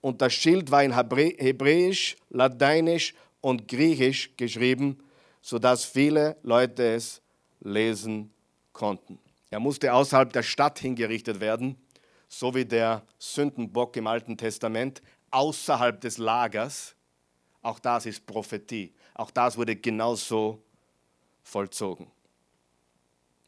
und 0.01 0.21
das 0.21 0.33
Schild 0.35 0.69
war 0.73 0.83
in 0.83 0.97
Hebräisch, 0.97 2.17
Lateinisch 2.31 3.15
und 3.41 3.69
Griechisch 3.69 4.37
geschrieben, 4.37 4.99
sodass 5.43 5.85
viele 5.85 6.37
Leute 6.43 6.95
es 6.95 7.23
lesen 7.61 8.33
konnten. 8.73 9.21
Er 9.49 9.61
musste 9.61 9.95
außerhalb 9.95 10.33
der 10.33 10.43
Stadt 10.43 10.81
hingerichtet 10.81 11.39
werden, 11.39 11.77
so 12.27 12.53
wie 12.53 12.65
der 12.65 13.03
Sündenbock 13.21 13.97
im 13.97 14.09
Alten 14.09 14.37
Testament 14.37 15.03
außerhalb 15.35 16.01
des 16.01 16.19
Lagers. 16.19 16.95
Auch 17.63 17.79
das 17.79 18.07
ist 18.07 18.25
Prophetie. 18.25 18.95
Auch 19.15 19.31
das 19.31 19.57
wurde 19.57 19.75
genauso 19.77 20.63
vollzogen. 21.43 22.11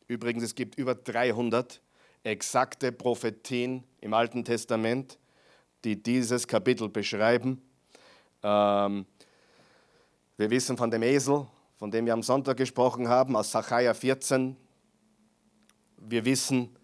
Übrigens, 0.08 0.44
es 0.44 0.54
gibt 0.54 0.76
über 0.76 0.94
300 0.94 1.80
exakte 2.22 2.92
Prophetien 2.92 3.84
im 4.00 4.14
Alten 4.14 4.44
Testament, 4.44 5.18
die 5.84 6.02
dieses 6.02 6.46
Kapitel 6.46 6.88
beschreiben. 6.88 7.62
Ähm, 8.42 9.06
wir 10.36 10.50
wissen 10.50 10.76
von 10.76 10.90
dem 10.90 11.02
Esel, 11.02 11.46
von 11.76 11.90
dem 11.90 12.06
wir 12.06 12.12
am 12.12 12.22
Sonntag 12.22 12.56
gesprochen 12.56 13.08
haben, 13.08 13.36
aus 13.36 13.52
Sacharja 13.52 13.94
14. 13.94 14.56
Wir 15.98 16.24
wissen 16.24 16.74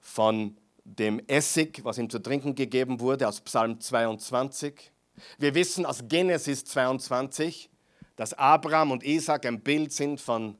von 0.00 0.56
dem 0.84 1.20
Essig, 1.26 1.80
was 1.82 1.98
ihm 1.98 2.10
zu 2.10 2.18
trinken 2.18 2.54
gegeben 2.54 3.00
wurde, 3.00 3.26
aus 3.26 3.40
Psalm 3.40 3.80
22. 3.80 4.92
Wir 5.38 5.54
wissen 5.54 5.86
aus 5.86 6.04
Genesis 6.08 6.64
22, 6.64 7.70
dass 8.16 8.34
Abraham 8.34 8.92
und 8.92 9.02
Isaac 9.02 9.46
ein 9.46 9.60
Bild 9.60 9.92
sind 9.92 10.20
von, 10.20 10.56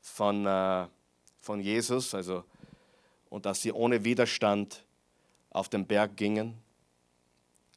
von, 0.00 0.46
äh, 0.46 0.86
von 1.40 1.60
Jesus, 1.60 2.14
also, 2.14 2.44
und 3.30 3.46
dass 3.46 3.62
sie 3.62 3.72
ohne 3.72 4.04
Widerstand 4.04 4.84
auf 5.50 5.68
den 5.68 5.86
Berg 5.86 6.16
gingen. 6.16 6.54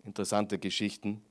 Interessante 0.03 0.59
Geschichten. 0.59 1.21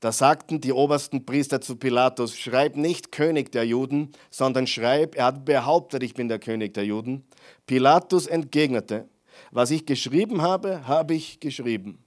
Da 0.00 0.12
sagten 0.12 0.60
die 0.60 0.72
obersten 0.72 1.26
Priester 1.26 1.60
zu 1.60 1.76
Pilatus, 1.76 2.38
schreib 2.38 2.76
nicht 2.76 3.10
König 3.10 3.50
der 3.50 3.66
Juden, 3.66 4.12
sondern 4.30 4.68
schreib, 4.68 5.16
er 5.16 5.26
hat 5.26 5.44
behauptet, 5.44 6.04
ich 6.04 6.14
bin 6.14 6.28
der 6.28 6.38
König 6.38 6.74
der 6.74 6.84
Juden. 6.84 7.24
Pilatus 7.66 8.26
entgegnete, 8.26 9.08
was 9.50 9.72
ich 9.72 9.86
geschrieben 9.86 10.42
habe, 10.42 10.86
habe 10.86 11.14
ich 11.14 11.40
geschrieben. 11.40 12.04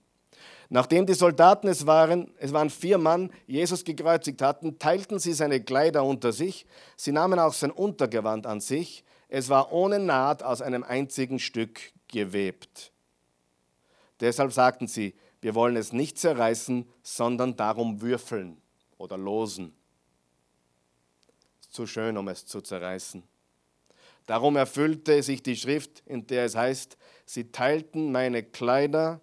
Nachdem 0.70 1.06
die 1.06 1.16
Soldaten 1.16 1.68
es 1.68 1.86
waren, 1.86 2.32
es 2.38 2.54
waren 2.54 2.70
vier 2.70 2.98
Mann, 2.98 3.30
Jesus 3.46 3.84
gekreuzigt 3.84 4.42
hatten, 4.42 4.80
teilten 4.80 5.20
sie 5.20 5.34
seine 5.34 5.60
Kleider 5.62 6.06
unter 6.06 6.32
sich, 6.32 6.66
sie 6.96 7.12
nahmen 7.12 7.40
auch 7.40 7.52
sein 7.52 7.72
Untergewand 7.72 8.48
an 8.48 8.62
sich, 8.62 9.04
es 9.28 9.50
war 9.50 9.74
ohne 9.74 10.00
Naht 10.00 10.44
aus 10.44 10.62
einem 10.62 10.84
einzigen 10.84 11.40
Stück 11.40 11.82
gewebt. 12.08 12.94
Deshalb 14.22 14.54
sagten 14.54 14.88
sie, 14.88 15.14
wir 15.42 15.56
wollen 15.56 15.76
es 15.76 15.92
nicht 15.92 16.20
zerreißen, 16.20 16.88
sondern 17.02 17.56
darum 17.56 18.02
würfeln 18.02 18.62
oder 18.98 19.18
losen. 19.18 19.74
Zu 21.70 21.88
schön, 21.88 22.18
um 22.18 22.28
es 22.28 22.46
zu 22.46 22.62
zerreißen. 22.62 23.24
Darum 24.28 24.56
erfüllte 24.56 25.22
sich 25.24 25.42
die 25.42 25.56
Schrift, 25.56 26.04
in 26.06 26.28
der 26.28 26.46
es 26.46 26.56
heißt, 26.56 26.96
sie 27.26 27.52
teilten 27.52 28.12
meine 28.12 28.44
Kleider 28.44 29.20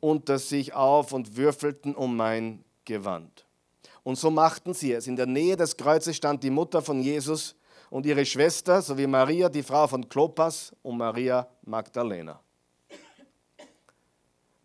unter 0.00 0.38
sich 0.38 0.72
auf 0.72 1.12
und 1.12 1.36
würfelten 1.36 1.94
um 1.94 2.16
mein 2.16 2.64
Gewand. 2.84 3.44
Und 4.02 4.16
so 4.16 4.30
machten 4.30 4.72
sie 4.72 4.92
es. 4.92 5.06
In 5.06 5.16
der 5.16 5.26
Nähe 5.26 5.56
des 5.56 5.76
Kreuzes 5.76 6.16
stand 6.16 6.42
die 6.42 6.50
Mutter 6.50 6.80
von 6.80 7.02
Jesus 7.02 7.54
und 7.90 8.06
ihre 8.06 8.24
Schwester 8.24 8.80
sowie 8.80 9.06
Maria, 9.06 9.48
die 9.48 9.62
Frau 9.62 9.86
von 9.86 10.08
Klopas 10.08 10.74
und 10.82 10.96
Maria 10.96 11.46
Magdalena. 11.62 12.40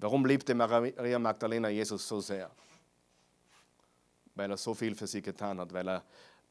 Warum 0.04 0.26
liebte 0.26 0.54
Maria 0.54 1.18
Magdalena 1.18 1.70
Jesus 1.70 2.06
so 2.06 2.20
sehr? 2.20 2.52
Weil 4.36 4.52
er 4.52 4.58
so 4.58 4.74
viel 4.74 4.96
für 4.96 5.08
sie 5.08 5.22
getan 5.22 5.62
hat, 5.62 5.72
weil 5.72 5.88
er 5.88 6.04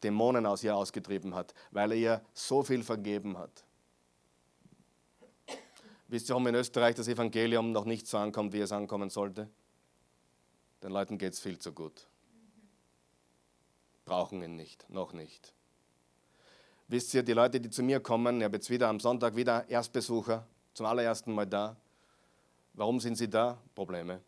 Dämonen 0.02 0.46
aus 0.46 0.64
ihr 0.64 0.74
ausgetrieben 0.74 1.34
hat, 1.34 1.52
weil 1.70 1.92
er 1.92 1.98
ihr 1.98 2.22
so 2.32 2.62
viel 2.62 2.82
vergeben 2.82 3.36
hat. 3.36 3.62
Wisst 6.08 6.30
ihr, 6.30 6.30
warum 6.30 6.46
in 6.46 6.54
Österreich 6.54 6.94
das 6.94 7.08
Evangelium 7.08 7.72
noch 7.72 7.84
nicht 7.84 8.06
so 8.06 8.16
ankommt, 8.16 8.54
wie 8.54 8.60
es 8.60 8.72
ankommen 8.72 9.10
sollte? 9.10 9.50
Den 10.82 10.92
Leuten 10.92 11.18
geht 11.18 11.34
es 11.34 11.40
viel 11.40 11.58
zu 11.58 11.72
gut. 11.72 12.06
Brauchen 14.06 14.42
ihn 14.42 14.56
nicht, 14.56 14.88
noch 14.88 15.12
nicht. 15.12 15.52
Wisst 16.88 17.12
ihr, 17.12 17.22
die 17.22 17.34
Leute, 17.34 17.60
die 17.60 17.68
zu 17.68 17.82
mir 17.82 18.00
kommen, 18.00 18.38
ich 18.38 18.44
habe 18.44 18.56
jetzt 18.56 18.70
wieder 18.70 18.88
am 18.88 18.98
Sonntag 18.98 19.36
wieder 19.36 19.68
Erstbesucher, 19.68 20.46
zum 20.72 20.86
allerersten 20.86 21.34
Mal 21.34 21.46
da, 21.46 21.76
Warum 22.74 23.00
sind 23.00 23.16
sie 23.16 23.28
da? 23.28 23.60
Probleme. 23.74 24.20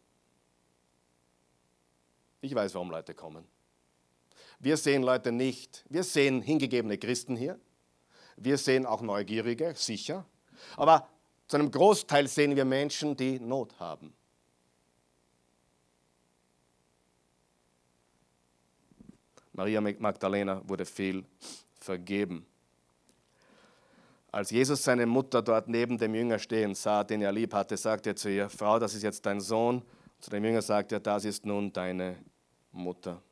Ich 2.40 2.54
weiß, 2.54 2.74
warum 2.74 2.90
Leute 2.90 3.14
kommen. 3.14 3.46
Wir 4.58 4.76
sehen 4.76 5.02
Leute 5.02 5.32
nicht. 5.32 5.84
Wir 5.88 6.04
sehen 6.04 6.42
hingegebene 6.42 6.98
Christen 6.98 7.36
hier. 7.36 7.58
Wir 8.36 8.58
sehen 8.58 8.86
auch 8.86 9.00
Neugierige, 9.00 9.74
sicher. 9.74 10.26
Aber 10.76 11.08
zu 11.46 11.56
einem 11.56 11.70
Großteil 11.70 12.26
sehen 12.28 12.56
wir 12.56 12.64
Menschen, 12.64 13.16
die 13.16 13.38
Not 13.38 13.78
haben. 13.78 14.14
Maria 19.52 19.80
Magdalena 19.80 20.68
wurde 20.68 20.84
viel 20.84 21.24
vergeben. 21.78 22.44
Als 24.34 24.50
Jesus 24.50 24.82
seine 24.82 25.06
Mutter 25.06 25.42
dort 25.42 25.68
neben 25.68 25.96
dem 25.96 26.12
Jünger 26.12 26.40
stehen 26.40 26.74
sah, 26.74 27.04
den 27.04 27.22
er 27.22 27.30
lieb 27.30 27.54
hatte, 27.54 27.76
sagte 27.76 28.10
er 28.10 28.16
zu 28.16 28.28
ihr, 28.28 28.50
Frau, 28.50 28.80
das 28.80 28.92
ist 28.92 29.04
jetzt 29.04 29.24
dein 29.24 29.40
Sohn. 29.40 29.80
Zu 30.18 30.28
dem 30.28 30.44
Jünger 30.44 30.60
sagte 30.60 30.96
er, 30.96 31.00
das 31.00 31.24
ist 31.24 31.46
nun 31.46 31.72
deine 31.72 32.16
Mutter. 32.72 33.22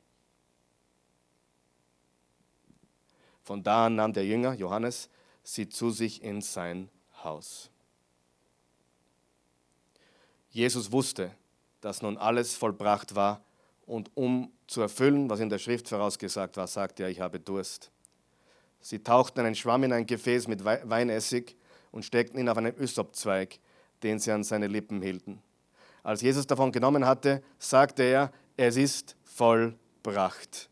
Von 3.43 3.65
da 3.65 3.87
an 3.87 3.97
nahm 3.97 4.13
der 4.13 4.25
Jünger, 4.25 4.55
Johannes, 4.55 5.11
sie 5.43 5.69
zu 5.69 5.91
sich 5.91 6.23
in 6.23 6.41
sein 6.41 6.89
Haus. 7.25 7.69
Jesus 10.51 10.93
wusste, 10.93 11.33
dass 11.81 12.03
nun 12.03 12.17
alles 12.17 12.55
vollbracht 12.55 13.17
war 13.17 13.43
und 13.87 14.09
um 14.15 14.53
zu 14.69 14.81
erfüllen, 14.81 15.29
was 15.29 15.41
in 15.41 15.49
der 15.49 15.59
Schrift 15.59 15.89
vorausgesagt 15.89 16.57
war, 16.57 16.69
sagte 16.69 17.03
er, 17.03 17.09
ich 17.09 17.19
habe 17.19 17.41
Durst. 17.41 17.92
Sie 18.83 18.99
tauchten 18.99 19.41
einen 19.41 19.55
Schwamm 19.55 19.85
in 19.85 19.93
ein 19.93 20.07
Gefäß 20.07 20.49
mit 20.49 20.65
Weinessig 20.65 21.57
und 21.93 22.05
steckten 22.05 22.39
ihn 22.41 22.49
auf 22.49 22.59
einen 22.59 22.77
Ysopzweig, 22.79 23.59
den 24.03 24.19
sie 24.19 24.33
an 24.33 24.43
seine 24.45 24.67
Lippen 24.67 25.01
hielten. 25.01 25.41
Als 26.03 26.21
Jesus 26.21 26.47
davon 26.47 26.73
genommen 26.73 27.07
hatte, 27.07 27.43
sagte 27.59 28.03
er, 28.03 28.33
es 28.57 28.77
ist 28.77 29.17
vollbracht. 29.25 30.69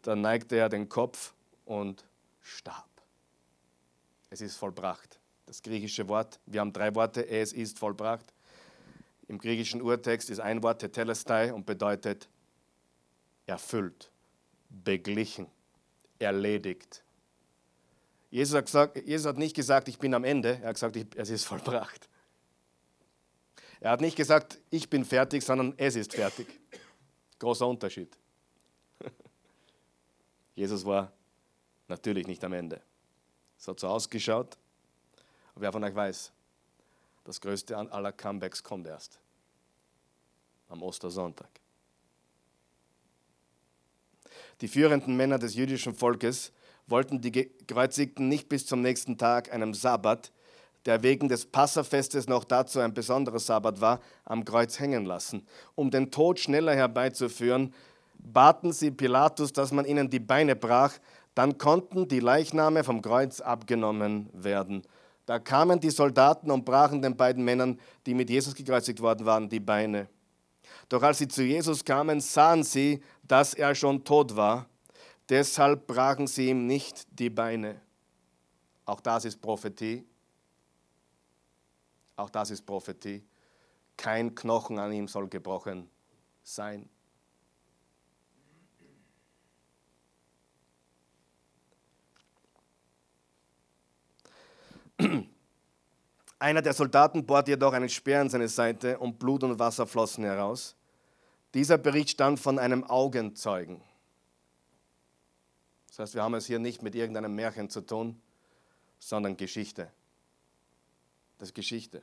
Dann 0.00 0.22
neigte 0.22 0.56
er 0.56 0.70
den 0.70 0.88
Kopf 0.88 1.34
und 1.66 2.04
starb. 2.40 2.88
Es 4.30 4.40
ist 4.40 4.56
vollbracht. 4.56 5.20
Das 5.44 5.62
griechische 5.62 6.08
Wort, 6.08 6.40
wir 6.46 6.60
haben 6.60 6.72
drei 6.72 6.94
Worte, 6.94 7.28
es 7.28 7.52
ist 7.52 7.78
vollbracht. 7.78 8.32
Im 9.28 9.38
griechischen 9.38 9.82
Urtext 9.82 10.30
ist 10.30 10.40
ein 10.40 10.62
Wort 10.62 10.80
Tetelestai 10.80 11.52
und 11.52 11.66
bedeutet 11.66 12.28
erfüllt, 13.46 14.10
beglichen, 14.70 15.46
erledigt. 16.18 17.04
Jesus 18.32 18.56
hat, 18.56 18.64
gesagt, 18.64 18.96
Jesus 19.06 19.26
hat 19.26 19.36
nicht 19.36 19.54
gesagt, 19.54 19.88
ich 19.88 19.98
bin 19.98 20.14
am 20.14 20.24
Ende, 20.24 20.58
er 20.62 20.68
hat 20.68 20.76
gesagt, 20.76 20.96
es 21.16 21.28
ist 21.28 21.44
vollbracht. 21.44 22.08
Er 23.78 23.90
hat 23.90 24.00
nicht 24.00 24.16
gesagt, 24.16 24.58
ich 24.70 24.88
bin 24.88 25.04
fertig, 25.04 25.44
sondern 25.44 25.74
es 25.76 25.96
ist 25.96 26.14
fertig. 26.14 26.46
Großer 27.38 27.66
Unterschied. 27.66 28.16
Jesus 30.54 30.82
war 30.86 31.12
natürlich 31.88 32.26
nicht 32.26 32.42
am 32.42 32.54
Ende. 32.54 32.80
Es 33.58 33.68
hat 33.68 33.78
so 33.78 33.88
ausgeschaut, 33.88 34.56
aber 35.54 35.60
wer 35.60 35.72
von 35.72 35.84
euch 35.84 35.94
weiß, 35.94 36.32
das 37.24 37.38
größte 37.38 37.76
aller 37.76 38.12
Comebacks 38.12 38.62
kommt 38.62 38.86
erst 38.86 39.20
am 40.70 40.80
Ostersonntag. 40.82 41.50
Die 44.62 44.68
führenden 44.68 45.18
Männer 45.18 45.38
des 45.38 45.54
jüdischen 45.54 45.94
Volkes 45.94 46.50
wollten 46.86 47.20
die 47.20 47.32
Gekreuzigten 47.32 48.28
nicht 48.28 48.48
bis 48.48 48.66
zum 48.66 48.82
nächsten 48.82 49.18
Tag, 49.18 49.52
einem 49.52 49.74
Sabbat, 49.74 50.32
der 50.86 51.02
wegen 51.02 51.28
des 51.28 51.46
Passafestes 51.46 52.28
noch 52.28 52.44
dazu 52.44 52.80
ein 52.80 52.94
besonderer 52.94 53.38
Sabbat 53.38 53.80
war, 53.80 54.00
am 54.24 54.44
Kreuz 54.44 54.80
hängen 54.80 55.04
lassen. 55.04 55.46
Um 55.74 55.90
den 55.90 56.10
Tod 56.10 56.40
schneller 56.40 56.74
herbeizuführen, 56.74 57.72
baten 58.18 58.72
sie 58.72 58.90
Pilatus, 58.90 59.52
dass 59.52 59.72
man 59.72 59.84
ihnen 59.84 60.10
die 60.10 60.20
Beine 60.20 60.56
brach, 60.56 60.94
dann 61.34 61.56
konnten 61.56 62.08
die 62.08 62.20
Leichname 62.20 62.84
vom 62.84 63.00
Kreuz 63.00 63.40
abgenommen 63.40 64.28
werden. 64.32 64.82
Da 65.26 65.38
kamen 65.38 65.80
die 65.80 65.90
Soldaten 65.90 66.50
und 66.50 66.64
brachen 66.64 67.00
den 67.00 67.16
beiden 67.16 67.44
Männern, 67.44 67.78
die 68.06 68.14
mit 68.14 68.28
Jesus 68.28 68.54
gekreuzigt 68.54 69.00
worden 69.00 69.24
waren, 69.24 69.48
die 69.48 69.60
Beine. 69.60 70.08
Doch 70.88 71.02
als 71.02 71.18
sie 71.18 71.28
zu 71.28 71.42
Jesus 71.42 71.84
kamen, 71.84 72.20
sahen 72.20 72.64
sie, 72.64 73.02
dass 73.26 73.54
er 73.54 73.74
schon 73.74 74.04
tot 74.04 74.36
war. 74.36 74.66
Deshalb 75.32 75.86
brachen 75.86 76.26
sie 76.26 76.50
ihm 76.50 76.66
nicht 76.66 77.06
die 77.18 77.30
Beine. 77.30 77.80
Auch 78.84 79.00
das 79.00 79.24
ist 79.24 79.40
Prophetie. 79.40 80.04
Auch 82.16 82.28
das 82.28 82.50
ist 82.50 82.66
Prophetie. 82.66 83.24
Kein 83.96 84.34
Knochen 84.34 84.78
an 84.78 84.92
ihm 84.92 85.08
soll 85.08 85.28
gebrochen 85.28 85.88
sein. 86.42 86.86
Einer 96.38 96.60
der 96.60 96.74
Soldaten 96.74 97.24
bohrte 97.24 97.52
jedoch 97.52 97.72
einen 97.72 97.88
Speer 97.88 98.20
in 98.20 98.28
seine 98.28 98.48
Seite 98.48 98.98
und 98.98 99.18
Blut 99.18 99.42
und 99.44 99.58
Wasser 99.58 99.86
flossen 99.86 100.24
heraus. 100.24 100.76
Dieser 101.54 101.78
Bericht 101.78 102.10
stammt 102.10 102.38
von 102.38 102.58
einem 102.58 102.84
Augenzeugen. 102.84 103.80
Das 105.92 105.98
heißt, 105.98 106.14
wir 106.14 106.22
haben 106.22 106.32
es 106.32 106.46
hier 106.46 106.58
nicht 106.58 106.80
mit 106.80 106.94
irgendeinem 106.94 107.34
Märchen 107.34 107.68
zu 107.68 107.82
tun, 107.82 108.18
sondern 108.98 109.36
Geschichte. 109.36 109.92
Das 111.36 111.50
ist 111.50 111.54
Geschichte. 111.54 112.02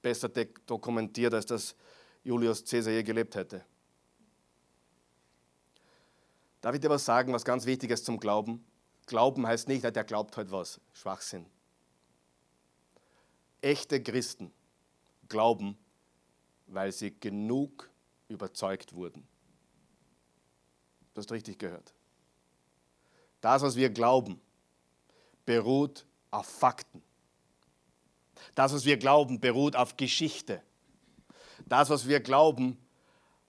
Besser 0.00 0.28
dokumentiert, 0.28 1.34
als 1.34 1.46
dass 1.46 1.74
Julius 2.22 2.64
Caesar 2.64 2.92
je 2.92 3.02
gelebt 3.02 3.34
hätte. 3.34 3.64
Darf 6.60 6.72
ich 6.72 6.80
dir 6.80 6.88
was 6.88 7.04
sagen, 7.04 7.32
was 7.32 7.44
ganz 7.44 7.66
wichtig 7.66 7.90
ist 7.90 8.04
zum 8.04 8.20
Glauben? 8.20 8.64
Glauben 9.06 9.44
heißt 9.44 9.66
nicht, 9.66 9.82
der 9.82 10.04
glaubt 10.04 10.36
heute 10.36 10.52
was. 10.52 10.80
Schwachsinn. 10.92 11.46
Echte 13.60 14.00
Christen 14.00 14.52
glauben, 15.28 15.76
weil 16.68 16.92
sie 16.92 17.18
genug 17.18 17.90
überzeugt 18.28 18.92
wurden. 18.92 19.26
Du 21.14 21.20
hast 21.20 21.30
richtig 21.30 21.58
gehört. 21.58 21.92
Das, 23.40 23.62
was 23.62 23.76
wir 23.76 23.90
glauben, 23.90 24.40
beruht 25.44 26.06
auf 26.30 26.46
Fakten. 26.46 27.02
Das, 28.54 28.72
was 28.72 28.84
wir 28.84 28.96
glauben, 28.96 29.40
beruht 29.40 29.76
auf 29.76 29.96
Geschichte. 29.96 30.62
Das, 31.66 31.90
was 31.90 32.06
wir 32.08 32.20
glauben, 32.20 32.78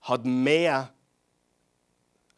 hat 0.00 0.24
mehr 0.24 0.92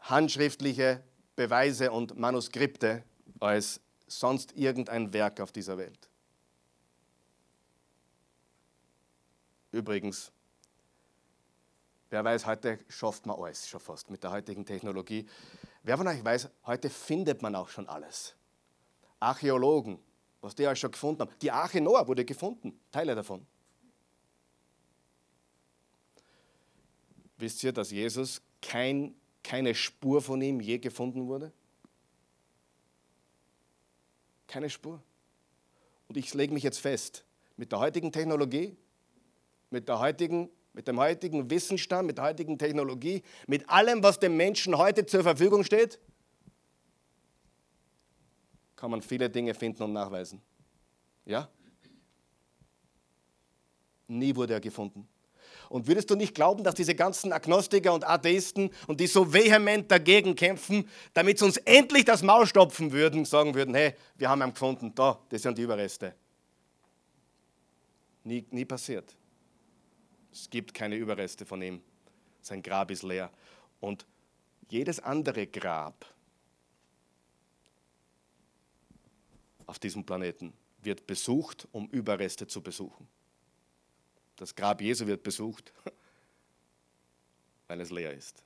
handschriftliche 0.01 1.03
Beweise 1.35 1.91
und 1.91 2.17
Manuskripte 2.19 3.03
als 3.41 3.81
sonst 4.07 4.53
irgendein 4.53 5.13
Werk 5.13 5.41
auf 5.41 5.53
dieser 5.53 5.77
Welt. 5.77 6.09
Übrigens, 9.73 10.33
wer 12.11 12.25
weiß, 12.25 12.47
heute 12.47 12.79
schafft 12.89 13.27
man 13.27 13.37
alles 13.37 13.69
schon 13.69 13.81
fast 13.81 14.11
mit 14.11 14.23
der 14.23 14.31
heutigen 14.31 14.65
Technologie. 14.65 15.27
Wer 15.83 15.97
von 15.97 16.09
euch 16.09 16.25
weiß, 16.25 16.49
heute 16.65 16.91
findet 16.91 17.43
man 17.43 17.55
auch 17.55 17.69
schon 17.69 17.89
alles. 17.89 18.35
Archäologen, 19.21 19.99
was 20.41 20.55
die 20.55 20.67
auch 20.69 20.77
schon 20.77 20.91
gefunden 20.91 21.21
haben. 21.21 21.33
Die 21.41 21.51
Arche 21.51 21.81
Noah 21.81 22.07
wurde 22.07 22.25
gefunden, 22.25 22.79
Teile 22.91 23.15
davon. 23.15 23.47
Wisst 27.39 27.63
ihr, 27.65 27.73
dass 27.73 27.91
Jesus 27.91 28.41
kein 28.63 29.15
keine 29.47 29.77
Spur 29.77 30.21
von 30.21 30.43
ihm 30.43 30.61
je 30.61 30.79
gefunden 30.79 31.29
wurde? 31.29 31.53
Keine 34.49 34.69
Spur. 34.69 35.01
Und 36.09 36.17
ich 36.17 36.35
lege 36.35 36.53
mich 36.53 36.65
jetzt 36.65 36.81
fest, 36.81 37.25
mit 37.57 37.71
der 37.71 37.79
heutigen 37.79 38.11
Technologie, 38.11 38.77
mit, 39.71 39.89
der 39.89 40.01
heutigen, 40.01 40.51
mit 40.77 40.87
dem 40.87 41.01
heutigen 41.01 41.49
Wissensstand, 41.49 42.07
mit 42.07 42.19
der 42.19 42.27
heutigen 42.27 42.59
Technologie, 42.59 43.23
mit 43.47 43.69
allem, 43.69 44.03
was 44.03 44.21
dem 44.21 44.37
Menschen 44.37 44.77
heute 44.77 45.07
zur 45.07 45.23
Verfügung 45.23 45.65
steht, 45.65 45.99
kann 48.77 48.91
man 48.91 49.01
viele 49.01 49.31
Dinge 49.31 49.55
finden 49.55 49.83
und 49.85 49.95
nachweisen. 49.95 50.43
Ja? 51.25 51.49
Nie 54.07 54.37
wurde 54.37 54.53
er 54.53 54.61
gefunden. 54.61 55.09
Und 55.71 55.87
würdest 55.87 56.11
du 56.11 56.15
nicht 56.15 56.35
glauben, 56.35 56.63
dass 56.63 56.75
diese 56.75 56.95
ganzen 56.95 57.33
Agnostiker 57.33 57.95
und 57.95 58.07
Atheisten 58.07 58.71
und 58.87 59.01
die 59.01 59.07
so 59.07 59.33
vehement 59.33 59.91
dagegen 59.91 60.37
kämpfen, 60.37 60.87
damit 61.15 61.39
sie 61.39 61.47
uns 61.47 61.57
endlich 61.57 62.05
das 62.05 62.23
Maul 62.23 62.47
stopfen 62.47 62.93
würden, 62.93 63.25
sagen 63.25 63.55
würden, 63.55 63.75
hey, 63.75 63.95
wir 64.17 64.29
haben 64.29 64.43
ihn 64.43 64.53
gefunden, 64.53 64.95
da, 64.95 65.19
das 65.31 65.41
sind 65.41 65.57
die 65.57 65.63
Überreste. 65.63 66.15
Nie, 68.25 68.45
nie 68.51 68.67
passiert. 68.67 69.17
Es 70.39 70.51
gibt 70.51 70.75
keine 70.75 70.97
Überreste 70.97 71.47
von 71.47 71.63
ihm. 71.63 71.81
Sein 72.43 72.63
Grab 72.63 72.91
ist 72.91 73.03
leer. 73.03 73.31
Und 73.81 74.05
jedes 74.69 75.01
andere 75.01 75.47
Grab 75.47 76.05
auf 79.65 79.79
diesem 79.79 80.05
Planeten 80.05 80.53
wird 80.83 81.07
besucht, 81.07 81.67
um 81.73 81.89
Überreste 81.89 82.47
zu 82.47 82.61
besuchen. 82.61 83.09
Das 84.37 84.55
Grab 84.55 84.83
Jesu 84.83 85.07
wird 85.07 85.23
besucht, 85.23 85.73
weil 87.67 87.81
es 87.81 87.91
leer 87.91 88.13
ist. 88.13 88.45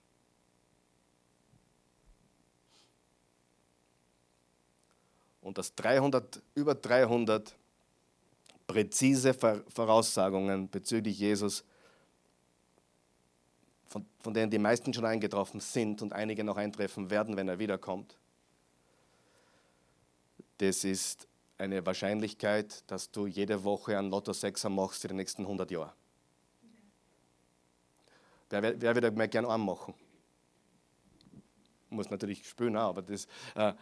Und 5.43 5.59
dass 5.59 5.75
300, 5.75 6.41
über 6.55 6.77
300 6.77 7.57
präzise 8.69 9.35
Voraussagungen 9.35 10.71
bezüglich 10.71 11.19
Jesus 11.19 11.65
von, 13.91 14.07
von 14.21 14.33
denen 14.33 14.51
die 14.51 14.59
meisten 14.59 14.95
schon 14.95 15.05
eingetroffen 15.05 15.59
sind 15.59 16.01
und 16.01 16.13
einige 16.13 16.45
noch 16.45 16.57
eintreffen 16.57 17.11
werden, 17.11 17.37
wenn 17.37 17.49
er 17.49 17.59
wiederkommt, 17.59 18.17
das 20.59 20.85
ist 20.85 21.27
eine 21.59 21.85
Wahrscheinlichkeit, 21.85 22.85
dass 22.87 23.11
du 23.11 23.27
jede 23.27 23.65
Woche 23.65 23.99
einen 23.99 24.11
Lotto 24.11 24.33
6 24.33 24.65
machst 24.69 25.03
für 25.03 25.09
die 25.09 25.15
nächsten 25.15 25.43
100 25.43 25.71
Jahre. 25.73 25.93
Wer, 28.49 28.81
wer 28.81 28.95
würde 28.95 29.11
mehr 29.11 29.29
gerne 29.29 29.49
einen 29.49 29.65
machen? 29.65 29.93
Muss 31.89 32.09
natürlich 32.11 32.49
spüren, 32.49 32.77
aber 32.77 33.03
das, 33.03 33.27
äh, 33.57 33.73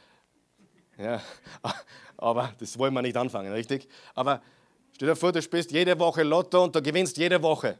ja, 0.96 1.22
aber 2.16 2.54
das 2.58 2.78
wollen 2.78 2.94
wir 2.94 3.02
nicht 3.02 3.16
anfangen, 3.16 3.52
richtig? 3.52 3.88
Aber 4.14 4.40
stell 4.94 5.08
dir 5.08 5.16
vor, 5.16 5.32
du 5.32 5.42
spielst 5.42 5.70
jede 5.70 5.98
Woche 5.98 6.22
Lotto 6.22 6.64
und 6.64 6.74
du 6.74 6.80
gewinnst 6.80 7.18
jede 7.18 7.42
Woche 7.42 7.78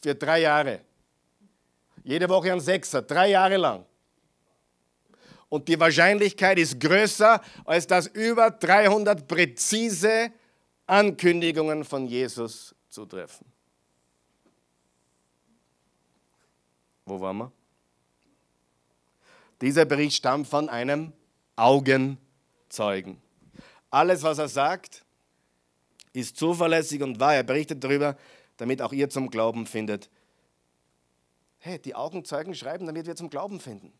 für 0.00 0.14
drei 0.14 0.42
Jahre. 0.42 0.80
Jede 2.04 2.28
Woche 2.28 2.52
ein 2.52 2.60
Sechser, 2.60 3.02
drei 3.02 3.30
Jahre 3.30 3.56
lang. 3.56 3.84
Und 5.48 5.68
die 5.68 5.80
Wahrscheinlichkeit 5.80 6.58
ist 6.58 6.78
größer, 6.78 7.40
als 7.64 7.86
dass 7.86 8.06
über 8.08 8.50
300 8.50 9.26
präzise 9.26 10.30
Ankündigungen 10.86 11.84
von 11.84 12.06
Jesus 12.06 12.74
zu 12.88 13.06
treffen. 13.06 13.46
Wo 17.06 17.20
waren 17.20 17.38
wir? 17.38 17.52
Dieser 19.60 19.84
Bericht 19.84 20.16
stammt 20.16 20.46
von 20.46 20.68
einem 20.68 21.12
Augenzeugen. 21.56 23.20
Alles, 23.90 24.22
was 24.22 24.38
er 24.38 24.48
sagt, 24.48 25.04
ist 26.12 26.36
zuverlässig 26.36 27.02
und 27.02 27.20
wahr. 27.20 27.34
Er 27.34 27.44
berichtet 27.44 27.82
darüber, 27.82 28.16
damit 28.56 28.82
auch 28.82 28.92
ihr 28.92 29.08
zum 29.08 29.30
Glauben 29.30 29.66
findet. 29.66 30.10
Hey, 31.66 31.78
die 31.78 31.94
Augenzeugen 31.94 32.54
schreiben, 32.54 32.84
damit 32.84 33.06
wir 33.06 33.16
zum 33.16 33.30
Glauben 33.30 33.58
finden. 33.58 33.90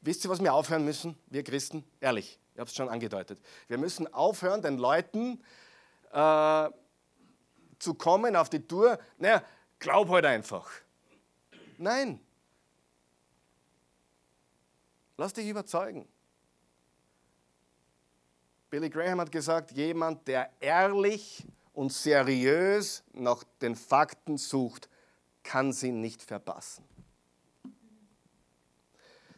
Wisst 0.00 0.24
ihr, 0.24 0.28
was 0.28 0.42
wir 0.42 0.52
aufhören 0.52 0.84
müssen, 0.84 1.16
wir 1.28 1.44
Christen? 1.44 1.84
Ehrlich, 2.00 2.40
ich 2.52 2.58
habe 2.58 2.68
es 2.68 2.74
schon 2.74 2.88
angedeutet. 2.88 3.40
Wir 3.68 3.78
müssen 3.78 4.12
aufhören, 4.12 4.60
den 4.60 4.76
Leuten 4.76 5.40
äh, 6.10 6.68
zu 7.78 7.94
kommen 7.94 8.34
auf 8.34 8.50
die 8.50 8.58
Tour. 8.66 8.98
Naja, 9.18 9.44
glaub 9.78 10.08
heute 10.08 10.26
halt 10.26 10.38
einfach. 10.38 10.68
Nein. 11.78 12.18
Lass 15.16 15.32
dich 15.32 15.46
überzeugen. 15.46 16.08
Billy 18.68 18.90
Graham 18.90 19.20
hat 19.20 19.30
gesagt, 19.30 19.70
jemand, 19.70 20.26
der 20.26 20.50
ehrlich 20.58 21.46
und 21.72 21.92
seriös 21.92 23.04
nach 23.12 23.44
den 23.62 23.76
Fakten 23.76 24.38
sucht, 24.38 24.88
kann 25.44 25.72
sie 25.72 25.92
nicht 25.92 26.20
verpassen. 26.20 26.84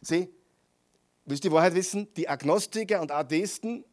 Sieh, 0.01 0.29
willst 1.25 1.43
du 1.43 1.49
die 1.49 1.53
Wahrheit 1.53 1.75
wissen? 1.75 2.13
Die 2.15 2.27
Agnostiker 2.27 3.01
und 3.01 3.11
Atheisten, 3.11 3.83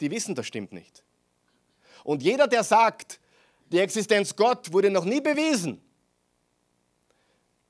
die 0.00 0.10
wissen, 0.10 0.34
das 0.34 0.46
stimmt 0.46 0.72
nicht. 0.72 1.04
Und 2.04 2.22
jeder, 2.22 2.46
der 2.46 2.64
sagt, 2.64 3.20
die 3.70 3.78
Existenz 3.78 4.34
Gott 4.34 4.72
wurde 4.72 4.90
noch 4.90 5.04
nie 5.04 5.20
bewiesen, 5.20 5.80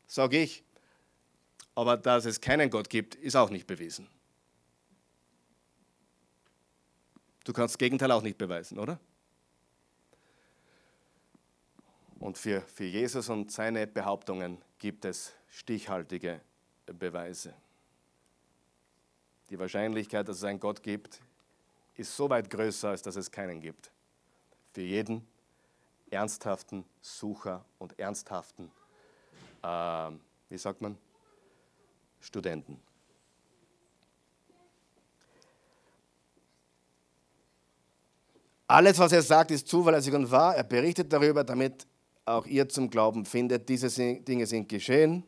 sage 0.06 0.42
ich, 0.42 0.64
aber 1.74 1.96
dass 1.96 2.24
es 2.24 2.40
keinen 2.40 2.70
Gott 2.70 2.90
gibt, 2.90 3.14
ist 3.14 3.36
auch 3.36 3.50
nicht 3.50 3.66
bewiesen. 3.66 4.08
Du 7.44 7.52
kannst 7.52 7.74
das 7.74 7.78
Gegenteil 7.78 8.10
auch 8.10 8.22
nicht 8.22 8.36
beweisen, 8.36 8.78
oder? 8.78 9.00
Und 12.18 12.36
für, 12.36 12.62
für 12.62 12.84
Jesus 12.84 13.28
und 13.28 13.52
seine 13.52 13.86
Behauptungen 13.86 14.60
gibt 14.78 15.04
es 15.04 15.32
stichhaltige 15.48 16.40
Beweise. 16.92 17.54
Die 19.50 19.58
Wahrscheinlichkeit, 19.58 20.28
dass 20.28 20.38
es 20.38 20.44
einen 20.44 20.60
Gott 20.60 20.82
gibt, 20.82 21.20
ist 21.96 22.14
so 22.14 22.28
weit 22.28 22.50
größer, 22.50 22.90
als 22.90 23.02
dass 23.02 23.16
es 23.16 23.30
keinen 23.30 23.60
gibt. 23.60 23.90
Für 24.72 24.82
jeden 24.82 25.26
ernsthaften 26.10 26.84
Sucher 27.00 27.64
und 27.78 27.98
ernsthaften, 27.98 28.70
äh, 29.62 30.10
wie 30.48 30.58
sagt 30.58 30.80
man, 30.80 30.96
Studenten. 32.20 32.80
Alles, 38.66 38.98
was 38.98 39.12
er 39.12 39.22
sagt, 39.22 39.50
ist 39.50 39.66
zuverlässig 39.66 40.12
und 40.12 40.30
wahr. 40.30 40.54
Er 40.54 40.64
berichtet 40.64 41.10
darüber, 41.10 41.42
damit 41.42 41.86
auch 42.26 42.44
ihr 42.46 42.68
zum 42.68 42.90
Glauben 42.90 43.24
findet. 43.24 43.66
Diese 43.68 43.88
Dinge 44.20 44.46
sind 44.46 44.68
geschehen 44.68 45.24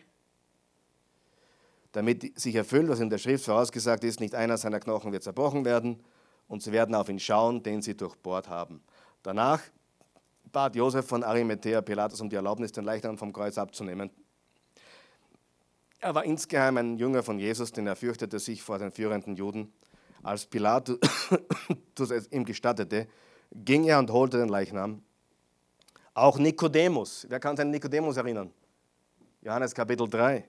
damit 1.92 2.38
sich 2.38 2.55
erfüllt, 2.55 2.88
was 2.88 3.00
in 3.00 3.11
der 3.11 3.18
Schrift 3.18 3.44
vorausgesagt 3.44 4.05
ist, 4.05 4.20
nicht 4.20 4.35
einer 4.35 4.57
seiner 4.57 4.81
Knochen 4.81 5.12
wird 5.12 5.22
zerbrochen 5.22 5.64
werden 5.64 6.03
und 6.48 6.62
sie 6.62 6.72
werden 6.72 6.94
auf 6.94 7.09
ihn 7.09 7.18
schauen, 7.18 7.62
den 7.62 7.83
sie 7.83 7.96
durchbohrt 7.96 8.48
haben. 8.48 8.83
Danach 9.22 9.61
bat 10.53 10.76
Josef 10.76 11.07
von 11.07 11.22
Arimathea 11.22 11.81
Pilatus 11.81 12.20
um 12.20 12.29
die 12.29 12.37
Erlaubnis, 12.37 12.72
den 12.72 12.85
Leichnam 12.85 13.18
vom 13.18 13.33
Kreuz 13.33 13.59
abzunehmen. 13.59 14.11
Er 16.00 16.14
war 16.14 16.24
insgeheim 16.24 16.79
ein 16.79 16.96
Jünger 16.96 17.22
von 17.22 17.38
Jesus, 17.38 17.72
denn 17.72 17.87
er 17.87 17.94
fürchtete 17.94 18.38
sich 18.38 18.62
vor 18.62 18.79
den 18.79 18.90
führenden 18.90 19.37
Juden. 19.37 19.72
Als 20.22 20.46
Pilatus 20.46 20.98
es 21.98 22.33
ihm 22.33 22.44
gestattete, 22.44 23.07
ging 23.53 23.85
er 23.85 23.98
und 23.98 24.11
holte 24.11 24.38
den 24.38 24.48
Leichnam. 24.48 25.03
Auch 26.14 26.38
Nikodemus, 26.38 27.26
wer 27.29 27.38
kann 27.38 27.57
sich 27.57 27.64
an 27.64 27.70
Nikodemus 27.70 28.16
erinnern? 28.16 28.50
Johannes 29.42 29.74
Kapitel 29.74 30.09
3. 30.09 30.44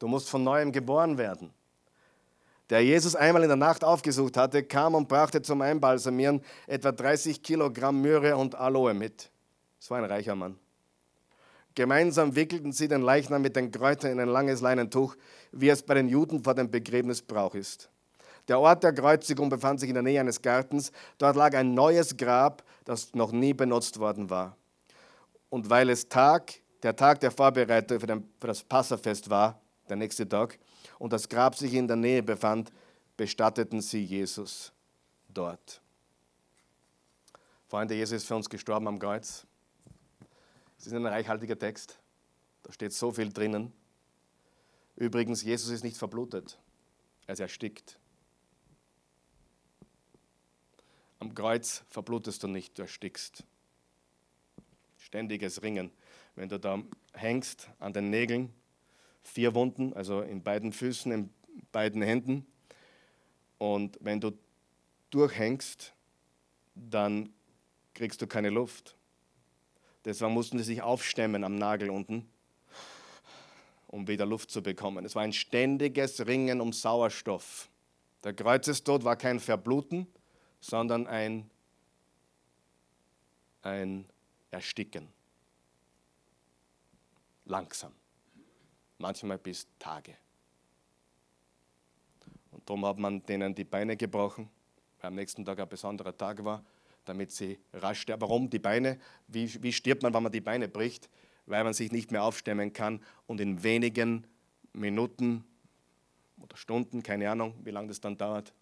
Du 0.00 0.08
musst 0.08 0.28
von 0.28 0.42
neuem 0.42 0.72
geboren 0.72 1.18
werden. 1.18 1.52
Der 2.70 2.82
Jesus 2.82 3.14
einmal 3.14 3.42
in 3.42 3.48
der 3.48 3.56
Nacht 3.56 3.84
aufgesucht 3.84 4.36
hatte, 4.36 4.62
kam 4.62 4.94
und 4.94 5.08
brachte 5.08 5.42
zum 5.42 5.60
Einbalsamieren 5.60 6.42
etwa 6.66 6.90
30 6.90 7.42
Kilogramm 7.42 8.00
Myrrhe 8.00 8.36
und 8.36 8.54
Aloe 8.54 8.94
mit. 8.94 9.30
Das 9.78 9.90
war 9.90 9.98
ein 9.98 10.04
reicher 10.04 10.34
Mann. 10.34 10.58
Gemeinsam 11.74 12.34
wickelten 12.34 12.72
sie 12.72 12.88
den 12.88 13.02
Leichnam 13.02 13.42
mit 13.42 13.56
den 13.56 13.70
Kräutern 13.70 14.12
in 14.12 14.20
ein 14.20 14.28
langes 14.28 14.60
Leinentuch, 14.60 15.16
wie 15.52 15.68
es 15.68 15.82
bei 15.82 15.94
den 15.94 16.08
Juden 16.08 16.42
vor 16.42 16.54
dem 16.54 16.70
Begräbnis 16.70 17.22
Brauch 17.22 17.54
ist. 17.54 17.90
Der 18.48 18.58
Ort 18.58 18.82
der 18.82 18.94
Kreuzigung 18.94 19.50
befand 19.50 19.80
sich 19.80 19.88
in 19.88 19.94
der 19.94 20.02
Nähe 20.02 20.20
eines 20.20 20.40
Gartens. 20.40 20.92
Dort 21.18 21.36
lag 21.36 21.54
ein 21.54 21.74
neues 21.74 22.16
Grab, 22.16 22.64
das 22.84 23.14
noch 23.14 23.32
nie 23.32 23.52
benutzt 23.52 23.98
worden 23.98 24.30
war. 24.30 24.56
Und 25.50 25.68
weil 25.68 25.90
es 25.90 26.08
Tag, 26.08 26.54
der 26.82 26.96
Tag 26.96 27.20
der 27.20 27.30
Vorbereitung 27.30 28.00
für 28.00 28.46
das 28.46 28.64
Passafest 28.64 29.28
war, 29.28 29.59
der 29.90 29.96
nächste 29.96 30.28
Tag, 30.28 30.58
und 30.98 31.12
das 31.12 31.28
Grab 31.28 31.56
sich 31.56 31.74
in 31.74 31.88
der 31.88 31.96
Nähe 31.96 32.22
befand, 32.22 32.72
bestatteten 33.16 33.82
sie 33.82 34.02
Jesus 34.02 34.72
dort. 35.28 35.82
Freunde, 37.68 37.94
Jesus 37.94 38.22
ist 38.22 38.26
für 38.26 38.36
uns 38.36 38.48
gestorben 38.48 38.88
am 38.88 38.98
Kreuz. 38.98 39.46
Es 40.78 40.86
ist 40.86 40.92
ein 40.92 41.06
reichhaltiger 41.06 41.58
Text. 41.58 42.00
Da 42.62 42.72
steht 42.72 42.92
so 42.92 43.12
viel 43.12 43.32
drinnen. 43.32 43.72
Übrigens, 44.96 45.42
Jesus 45.42 45.70
ist 45.70 45.84
nicht 45.84 45.96
verblutet. 45.96 46.58
Er 47.26 47.34
ist 47.34 47.40
erstickt. 47.40 47.98
Am 51.18 51.34
Kreuz 51.34 51.84
verblutest 51.88 52.42
du 52.42 52.48
nicht, 52.48 52.78
du 52.78 52.82
erstickst. 52.82 53.44
Ständiges 54.96 55.62
Ringen. 55.62 55.92
Wenn 56.34 56.48
du 56.48 56.58
da 56.58 56.82
hängst 57.12 57.68
an 57.78 57.92
den 57.92 58.10
Nägeln, 58.10 58.52
vier 59.22 59.54
Wunden, 59.54 59.92
also 59.92 60.22
in 60.22 60.42
beiden 60.42 60.72
Füßen, 60.72 61.12
in 61.12 61.30
beiden 61.72 62.02
Händen. 62.02 62.46
Und 63.58 63.98
wenn 64.00 64.20
du 64.20 64.32
durchhängst, 65.10 65.92
dann 66.74 67.32
kriegst 67.94 68.22
du 68.22 68.26
keine 68.26 68.50
Luft. 68.50 68.96
Deswegen 70.04 70.32
mussten 70.32 70.58
sie 70.58 70.64
sich 70.64 70.82
aufstemmen 70.82 71.44
am 71.44 71.56
Nagel 71.56 71.90
unten, 71.90 72.28
um 73.86 74.08
wieder 74.08 74.24
Luft 74.24 74.50
zu 74.50 74.62
bekommen. 74.62 75.04
Es 75.04 75.14
war 75.14 75.22
ein 75.22 75.32
ständiges 75.32 76.26
Ringen 76.26 76.60
um 76.60 76.72
Sauerstoff. 76.72 77.68
Der 78.24 78.32
Kreuzestod 78.32 79.04
war 79.04 79.16
kein 79.16 79.40
Verbluten, 79.40 80.06
sondern 80.60 81.06
ein, 81.06 81.50
ein 83.62 84.06
Ersticken. 84.50 85.08
Langsam 87.44 87.92
manchmal 89.00 89.38
bis 89.38 89.66
Tage. 89.78 90.16
Und 92.52 92.68
darum 92.68 92.84
hat 92.86 92.98
man 92.98 93.24
denen 93.24 93.54
die 93.54 93.64
Beine 93.64 93.96
gebrochen, 93.96 94.48
weil 95.00 95.08
am 95.08 95.14
nächsten 95.14 95.44
Tag 95.44 95.58
ein 95.60 95.68
besonderer 95.68 96.16
Tag 96.16 96.44
war, 96.44 96.64
damit 97.04 97.32
sie 97.32 97.58
rasch 97.72 98.02
sterben. 98.02 98.22
Warum 98.22 98.50
die 98.50 98.58
Beine? 98.58 98.98
Wie, 99.26 99.62
wie 99.62 99.72
stirbt 99.72 100.02
man, 100.02 100.12
wenn 100.12 100.22
man 100.22 100.32
die 100.32 100.40
Beine 100.40 100.68
bricht? 100.68 101.08
Weil 101.46 101.64
man 101.64 101.72
sich 101.72 101.90
nicht 101.90 102.12
mehr 102.12 102.22
aufstemmen 102.22 102.72
kann 102.72 103.02
und 103.26 103.40
in 103.40 103.62
wenigen 103.62 104.26
Minuten 104.72 105.44
oder 106.38 106.56
Stunden, 106.56 107.02
keine 107.02 107.30
Ahnung, 107.30 107.54
wie 107.64 107.70
lange 107.70 107.88
das 107.88 108.00
dann 108.00 108.16
dauert, 108.16 108.52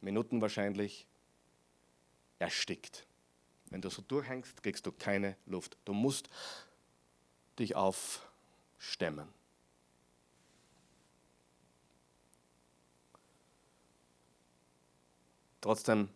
Minuten 0.00 0.40
wahrscheinlich, 0.40 1.06
erstickt. 2.38 3.06
Wenn 3.70 3.80
du 3.80 3.90
so 3.90 4.02
durchhängst, 4.02 4.62
kriegst 4.62 4.86
du 4.86 4.92
keine 4.92 5.36
Luft. 5.46 5.76
Du 5.84 5.92
musst 5.92 6.30
dich 7.58 7.74
aufstemmen. 7.74 9.28
Trotzdem 15.68 16.08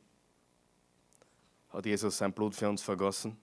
hat 1.69 1.85
Jesus 1.85 2.17
sein 2.17 2.33
Blut 2.33 2.55
für 2.55 2.71
uns 2.71 2.81
vergossen. 2.81 3.37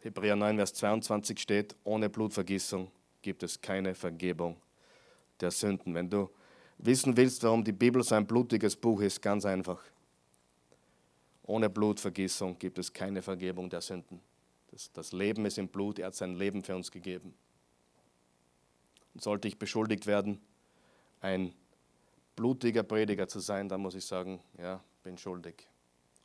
Hebräer 0.00 0.34
9, 0.34 0.56
Vers 0.56 0.74
22 0.74 1.38
steht, 1.38 1.76
ohne 1.84 2.10
Blutvergießung 2.10 2.90
gibt 3.22 3.44
es 3.44 3.60
keine 3.60 3.94
Vergebung 3.94 4.60
der 5.38 5.52
Sünden. 5.52 5.94
Wenn 5.94 6.10
du 6.10 6.30
wissen 6.78 7.16
willst, 7.16 7.44
warum 7.44 7.62
die 7.62 7.70
Bibel 7.70 8.02
so 8.02 8.16
ein 8.16 8.26
blutiges 8.26 8.74
Buch 8.74 9.02
ist, 9.02 9.22
ganz 9.22 9.44
einfach. 9.46 9.80
Ohne 11.44 11.70
Blutvergießung 11.70 12.58
gibt 12.58 12.78
es 12.78 12.92
keine 12.92 13.22
Vergebung 13.22 13.70
der 13.70 13.82
Sünden. 13.82 14.20
Das, 14.72 14.90
das 14.90 15.12
Leben 15.12 15.46
ist 15.46 15.58
im 15.58 15.68
Blut, 15.68 16.00
er 16.00 16.08
hat 16.08 16.16
sein 16.16 16.34
Leben 16.34 16.64
für 16.64 16.74
uns 16.74 16.90
gegeben. 16.90 17.36
Und 19.14 19.22
sollte 19.22 19.46
ich 19.46 19.60
beschuldigt 19.60 20.08
werden, 20.08 20.40
ein 21.20 21.54
blutiger 22.34 22.82
Prediger 22.82 23.28
zu 23.28 23.38
sein, 23.38 23.68
dann 23.68 23.80
muss 23.80 23.94
ich 23.94 24.04
sagen, 24.04 24.40
ja, 24.58 24.82
bin 25.02 25.18
schuldig. 25.18 25.66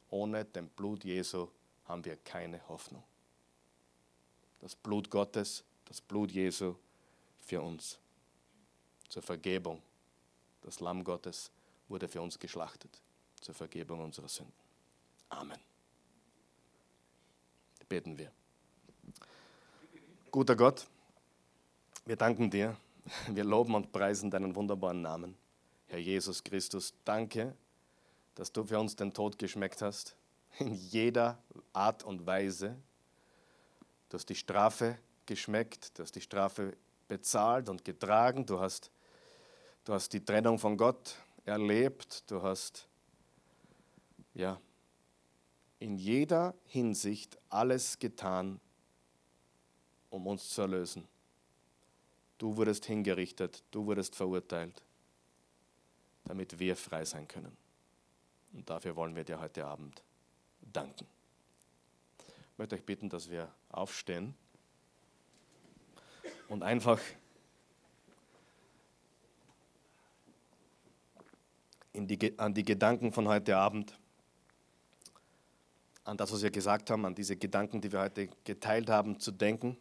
Ohne 0.09 0.45
dem 0.45 0.69
Blut 0.69 1.03
Jesu 1.03 1.47
haben 1.85 2.03
wir 2.05 2.17
keine 2.17 2.67
Hoffnung. 2.67 3.03
Das 4.59 4.75
Blut 4.75 5.09
Gottes, 5.09 5.63
das 5.85 6.01
Blut 6.01 6.31
Jesu 6.31 6.75
für 7.39 7.61
uns 7.61 7.99
zur 9.09 9.21
Vergebung. 9.21 9.81
Das 10.61 10.79
Lamm 10.79 11.03
Gottes 11.03 11.51
wurde 11.87 12.07
für 12.07 12.21
uns 12.21 12.39
geschlachtet 12.39 13.01
zur 13.41 13.53
Vergebung 13.53 14.01
unserer 14.01 14.27
Sünden. 14.27 14.53
Amen. 15.29 15.59
Beten 17.87 18.17
wir. 18.17 18.31
Guter 20.31 20.55
Gott, 20.55 20.87
wir 22.05 22.15
danken 22.15 22.49
dir, 22.49 22.75
wir 23.29 23.43
loben 23.43 23.75
und 23.75 23.91
preisen 23.91 24.31
deinen 24.31 24.55
wunderbaren 24.55 25.01
Namen, 25.01 25.37
Herr 25.87 25.99
Jesus 25.99 26.43
Christus. 26.43 26.93
Danke, 27.05 27.55
dass 28.35 28.51
du 28.51 28.65
für 28.65 28.79
uns 28.79 28.95
den 28.95 29.13
Tod 29.13 29.39
geschmeckt 29.39 29.81
hast, 29.81 30.15
in 30.59 30.73
jeder 30.73 31.37
Art 31.73 32.03
und 32.03 32.25
Weise. 32.25 32.75
Du 34.09 34.17
hast 34.17 34.29
die 34.29 34.35
Strafe 34.35 34.97
geschmeckt, 35.25 35.97
du 35.97 36.03
hast 36.03 36.15
die 36.15 36.21
Strafe 36.21 36.77
bezahlt 37.07 37.69
und 37.69 37.83
getragen, 37.83 38.45
du 38.45 38.59
hast, 38.59 38.91
du 39.83 39.93
hast 39.93 40.13
die 40.13 40.23
Trennung 40.23 40.59
von 40.59 40.77
Gott 40.77 41.15
erlebt, 41.45 42.29
du 42.29 42.41
hast 42.41 42.87
ja, 44.33 44.59
in 45.79 45.97
jeder 45.97 46.53
Hinsicht 46.65 47.37
alles 47.49 47.99
getan, 47.99 48.59
um 50.09 50.27
uns 50.27 50.49
zu 50.49 50.61
erlösen. 50.61 51.07
Du 52.37 52.55
wurdest 52.57 52.85
hingerichtet, 52.85 53.63
du 53.71 53.85
wurdest 53.85 54.15
verurteilt, 54.15 54.83
damit 56.25 56.59
wir 56.59 56.75
frei 56.75 57.05
sein 57.05 57.27
können. 57.27 57.64
Und 58.55 58.69
dafür 58.69 58.95
wollen 58.95 59.15
wir 59.15 59.25
dir 59.25 59.39
heute 59.41 59.65
Abend 59.65 60.01
danken. 60.61 61.05
Ich 62.17 62.57
möchte 62.57 62.75
euch 62.75 62.85
bitten, 62.85 63.09
dass 63.09 63.29
wir 63.29 63.51
aufstehen 63.67 64.33
und 66.47 66.63
einfach 66.63 66.99
die, 71.93 72.39
an 72.39 72.53
die 72.53 72.63
Gedanken 72.63 73.11
von 73.11 73.27
heute 73.27 73.57
Abend, 73.57 73.99
an 76.05 76.15
das, 76.15 76.31
was 76.31 76.41
wir 76.41 76.51
gesagt 76.51 76.89
haben, 76.89 77.05
an 77.05 77.13
diese 77.13 77.35
Gedanken, 77.35 77.81
die 77.81 77.91
wir 77.91 77.99
heute 77.99 78.29
geteilt 78.45 78.89
haben, 78.89 79.19
zu 79.19 79.31
denken. 79.31 79.75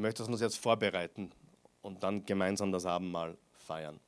Ich 0.00 0.02
möchte, 0.02 0.22
dass 0.22 0.30
uns 0.30 0.40
jetzt 0.40 0.56
vorbereiten 0.56 1.30
und 1.82 2.02
dann 2.02 2.24
gemeinsam 2.24 2.72
das 2.72 2.86
Abendmahl 2.86 3.36
feiern. 3.52 4.00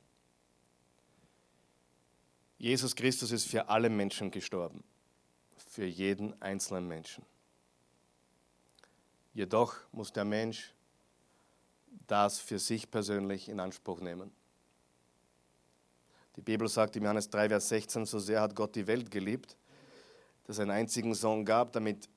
Jesus 2.57 2.95
Christus 2.95 3.31
ist 3.31 3.45
für 3.45 3.69
alle 3.69 3.91
Menschen 3.91 4.31
gestorben, 4.31 4.83
für 5.55 5.85
jeden 5.85 6.41
einzelnen 6.41 6.87
Menschen. 6.87 7.23
Jedoch 9.35 9.75
muss 9.91 10.11
der 10.11 10.25
Mensch 10.25 10.73
das 12.07 12.39
für 12.39 12.57
sich 12.57 12.89
persönlich 12.89 13.47
in 13.47 13.59
Anspruch 13.59 13.99
nehmen. 14.01 14.31
Die 16.37 16.41
Bibel 16.41 16.67
sagt 16.69 16.95
im 16.95 17.03
Johannes 17.03 17.29
3, 17.29 17.49
Vers 17.49 17.69
16, 17.69 18.07
so 18.07 18.17
sehr 18.17 18.41
hat 18.41 18.55
Gott 18.55 18.75
die 18.75 18.87
Welt 18.87 19.11
geliebt, 19.11 19.55
dass 20.45 20.57
er 20.57 20.63
einen 20.63 20.71
einzigen 20.71 21.13
Sohn 21.13 21.45
gab, 21.45 21.71
damit 21.71 22.09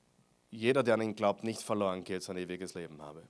jeder, 0.49 0.81
der 0.81 0.95
an 0.95 1.01
ihn 1.01 1.15
glaubt, 1.15 1.43
nicht 1.43 1.61
verloren 1.61 2.03
geht, 2.03 2.23
sein 2.23 2.37
ewiges 2.37 2.73
Leben 2.73 3.03
habe. 3.03 3.21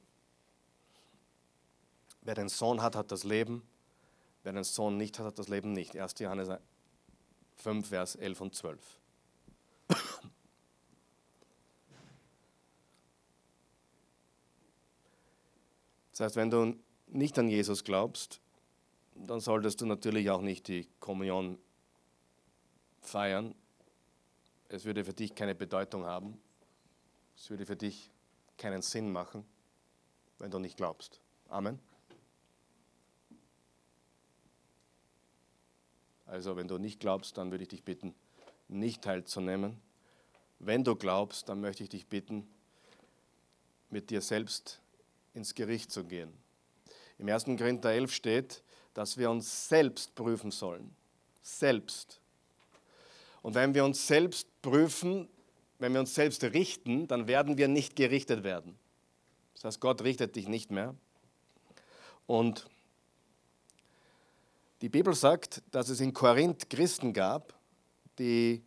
Wer 2.27 2.35
den 2.35 2.49
Sohn 2.49 2.81
hat, 2.81 2.97
hat 2.97 3.09
das 3.13 3.23
Leben. 3.23 3.65
Wer 4.43 4.51
den 4.51 4.65
Sohn 4.65 4.97
nicht 4.97 5.17
hat, 5.17 5.27
hat 5.27 5.39
das 5.39 5.47
Leben 5.47 5.71
nicht. 5.71 5.95
1. 5.95 6.19
Johannes 6.19 6.49
5, 7.55 7.87
Vers 7.87 8.15
11 8.17 8.41
und 8.41 8.53
12. 8.53 8.99
Das 16.11 16.19
heißt, 16.19 16.35
wenn 16.35 16.49
du 16.49 16.75
nicht 17.07 17.39
an 17.39 17.47
Jesus 17.47 17.85
glaubst, 17.85 18.41
dann 19.15 19.39
solltest 19.39 19.79
du 19.79 19.85
natürlich 19.85 20.29
auch 20.29 20.41
nicht 20.41 20.67
die 20.67 20.85
Kommunion 20.99 21.57
feiern. 22.99 23.55
Es 24.67 24.83
würde 24.83 25.05
für 25.05 25.13
dich 25.13 25.33
keine 25.33 25.55
Bedeutung 25.55 26.03
haben. 26.03 26.41
Es 27.37 27.49
würde 27.49 27.65
für 27.65 27.77
dich 27.77 28.11
keinen 28.57 28.81
Sinn 28.81 29.13
machen, 29.13 29.45
wenn 30.39 30.51
du 30.51 30.59
nicht 30.59 30.75
glaubst. 30.75 31.21
Amen. 31.47 31.79
Also 36.27 36.55
wenn 36.57 36.67
du 36.67 36.77
nicht 36.77 36.99
glaubst, 36.99 37.37
dann 37.37 37.51
würde 37.51 37.63
ich 37.63 37.69
dich 37.69 37.83
bitten, 37.83 38.13
nicht 38.67 39.01
teilzunehmen. 39.01 39.79
Wenn 40.59 40.83
du 40.83 40.95
glaubst, 40.95 41.47
dann 41.49 41.61
möchte 41.61 41.83
ich 41.83 41.89
dich 41.89 42.07
bitten, 42.07 42.47
mit 43.89 44.09
dir 44.09 44.21
selbst 44.21 44.81
ins 45.33 45.55
Gericht 45.55 45.91
zu 45.91 46.03
gehen. 46.03 46.33
Im 47.17 47.29
1. 47.29 47.45
Korinther 47.45 47.91
11 47.91 48.13
steht, 48.13 48.63
dass 48.93 49.17
wir 49.17 49.29
uns 49.29 49.69
selbst 49.69 50.15
prüfen 50.15 50.51
sollen. 50.51 50.95
Selbst. 51.41 52.19
Und 53.41 53.55
wenn 53.55 53.73
wir 53.73 53.85
uns 53.85 54.05
selbst 54.05 54.47
prüfen, 54.61 55.29
wenn 55.79 55.93
wir 55.93 55.99
uns 56.01 56.13
selbst 56.13 56.43
richten, 56.43 57.07
dann 57.07 57.27
werden 57.27 57.57
wir 57.57 57.67
nicht 57.67 57.95
gerichtet 57.95 58.43
werden. 58.43 58.77
Das 59.53 59.63
heißt, 59.63 59.79
Gott 59.79 60.01
richtet 60.03 60.35
dich 60.35 60.47
nicht 60.47 60.71
mehr. 60.71 60.95
Und 62.25 62.67
die 64.81 64.89
Bibel 64.89 65.13
sagt, 65.13 65.63
dass 65.71 65.89
es 65.89 65.99
in 65.99 66.13
Korinth 66.13 66.69
Christen 66.69 67.13
gab, 67.13 67.53
die, 68.19 68.63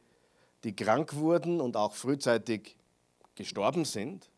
die 0.65 0.75
krank 0.75 1.15
wurden 1.15 1.61
und 1.61 1.77
auch 1.77 1.95
frühzeitig 1.95 2.77
gestorben 3.35 3.85
sind, 3.85 4.31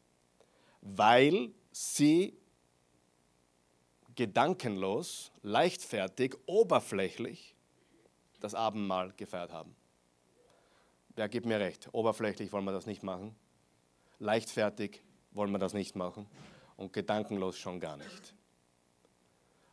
weil 0.81 1.51
sie 1.71 2.37
gedankenlos, 4.15 5.33
leichtfertig, 5.43 6.37
oberflächlich 6.47 7.57
das 8.41 8.55
Abendmahl 8.55 9.13
gefeiert 9.17 9.53
haben. 9.53 9.75
Wer 11.15 11.29
gibt 11.29 11.47
mir 11.47 11.61
recht? 11.61 11.89
Oberflächlich 11.93 12.53
wollen 12.53 12.65
wir 12.65 12.73
das 12.73 12.87
nicht 12.87 13.03
machen, 13.03 13.35
leichtfertig 14.19 15.03
wollen 15.33 15.51
wir 15.51 15.59
das 15.59 15.73
nicht 15.73 15.97
machen 15.97 16.27
und 16.77 16.93
gedankenlos 16.93 17.59
schon 17.59 17.81
gar 17.81 17.97
nicht. 17.97 18.35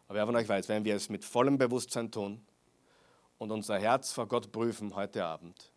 Aber 0.09 0.17
wer 0.17 0.25
von 0.25 0.35
euch 0.37 0.49
weiß, 0.49 0.67
wenn 0.69 0.83
wir 0.85 0.95
es 0.95 1.07
mit 1.09 1.23
vollem 1.23 1.59
Bewusstsein 1.59 2.09
tun 2.09 2.41
und 3.37 3.51
unser 3.51 3.77
Herz 3.77 4.11
vor 4.11 4.27
Gott 4.27 4.51
prüfen 4.51 4.95
heute 4.95 5.23
Abend, 5.23 5.71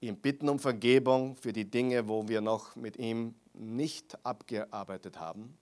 ihm 0.00 0.18
bitten 0.18 0.50
um 0.50 0.58
Vergebung 0.58 1.34
für 1.34 1.54
die 1.54 1.64
Dinge, 1.64 2.08
wo 2.08 2.28
wir 2.28 2.42
noch 2.42 2.76
mit 2.76 2.98
ihm 2.98 3.34
nicht 3.54 4.22
abgearbeitet 4.22 5.18
haben, 5.18 5.56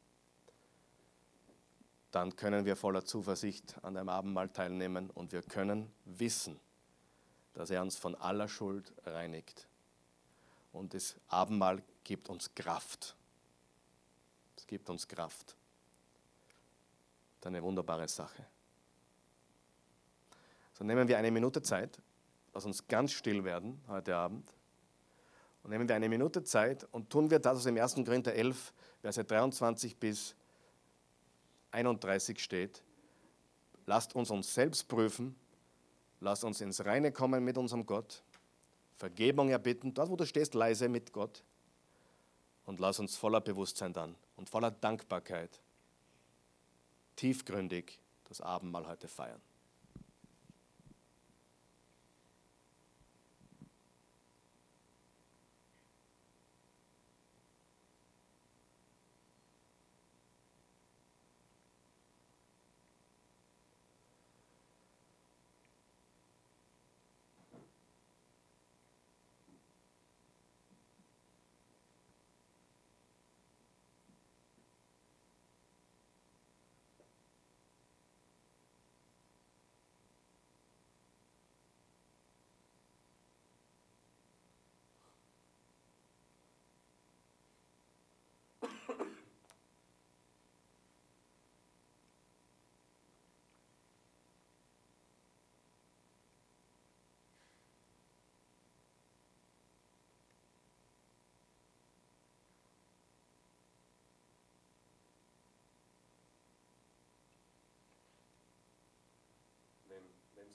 dann 2.11 2.35
können 2.35 2.65
wir 2.65 2.75
voller 2.75 3.05
Zuversicht 3.05 3.77
an 3.83 3.97
einem 3.97 4.09
Abendmahl 4.09 4.49
teilnehmen 4.49 5.09
und 5.11 5.31
wir 5.31 5.43
können 5.43 5.89
wissen, 6.07 6.59
dass 7.55 7.71
er 7.71 7.83
uns 7.83 7.97
von 7.97 8.17
aller 8.17 8.49
Schuld 8.49 8.93
reinigt. 9.05 9.69
Und 10.73 10.93
das 10.93 11.15
Abendmahl 11.29 11.85
gibt 12.03 12.31
uns 12.31 12.53
Kraft. 12.53 13.15
Es 14.57 14.67
gibt 14.67 14.91
uns 14.91 15.07
Kraft 15.07 15.56
eine 17.47 17.63
wunderbare 17.63 18.09
Sache. 18.09 18.45
So 20.73 20.85
nehmen 20.85 21.09
wir 21.09 21.19
eine 21.19 21.31
Minute 21.31 21.63
Zeit, 21.63 21.99
lass 22.53 22.67
uns 22.67 22.87
ganz 22.87 23.13
still 23.13 23.45
werden 23.45 23.81
heute 23.89 24.17
Abend. 24.17 24.53
Und 25.63 25.71
nehmen 25.71 25.89
wir 25.89 25.97
eine 25.97 26.09
Minute 26.09 26.45
Zeit 26.45 26.87
und 26.93 27.11
tun 27.11 27.31
wir 27.31 27.39
das, 27.39 27.59
was 27.59 27.67
im 27.67 27.77
1. 27.77 27.95
Korinther 27.97 28.35
11, 28.35 28.73
Verse 29.01 29.25
23 29.25 29.97
bis 29.97 30.37
31 31.73 32.39
steht. 32.39 32.83
Lasst 33.87 34.15
uns 34.15 34.31
uns 34.31 34.53
selbst 34.53 34.89
prüfen, 34.89 35.35
Lass 36.21 36.45
uns 36.45 36.61
ins 36.61 36.85
Reine 36.85 37.13
kommen 37.13 37.45
mit 37.45 37.59
unserem 37.59 37.85
Gott. 37.85 38.23
Vergebung 38.97 39.51
erbitten, 39.51 39.93
dort 39.93 40.11
wo 40.11 40.17
du 40.17 40.25
stehst, 40.25 40.55
leise 40.55 40.89
mit 40.89 41.13
Gott. 41.13 41.43
Und 42.65 42.81
lass 42.81 42.99
uns 42.99 43.17
voller 43.17 43.41
Bewusstsein 43.41 43.93
dann 43.93 44.17
und 44.37 44.49
voller 44.49 44.71
Dankbarkeit 44.71 45.61
tiefgründig 47.17 47.99
das 48.25 48.41
Abendmahl 48.41 48.87
heute 48.87 49.09
feiern. 49.09 49.41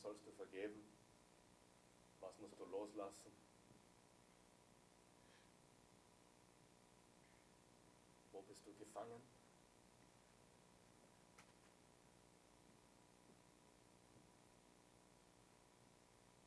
Sollst 0.01 0.25
du 0.25 0.31
vergeben? 0.31 0.81
Was 2.19 2.37
musst 2.39 2.59
du 2.59 2.65
loslassen? 2.65 3.31
Wo 8.31 8.41
bist 8.41 8.65
du 8.65 8.73
gefangen? 8.75 9.21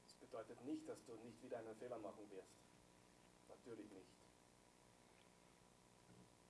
Das 0.05 0.15
bedeutet 0.15 0.65
nicht, 0.65 0.89
dass 0.89 1.05
du 1.05 1.15
nicht 1.17 1.43
wieder 1.43 1.59
einen 1.59 1.77
Fehler 1.77 1.99
machen 1.99 2.31
wirst. 2.31 2.55
Natürlich 3.49 3.91
nicht. 3.91 4.09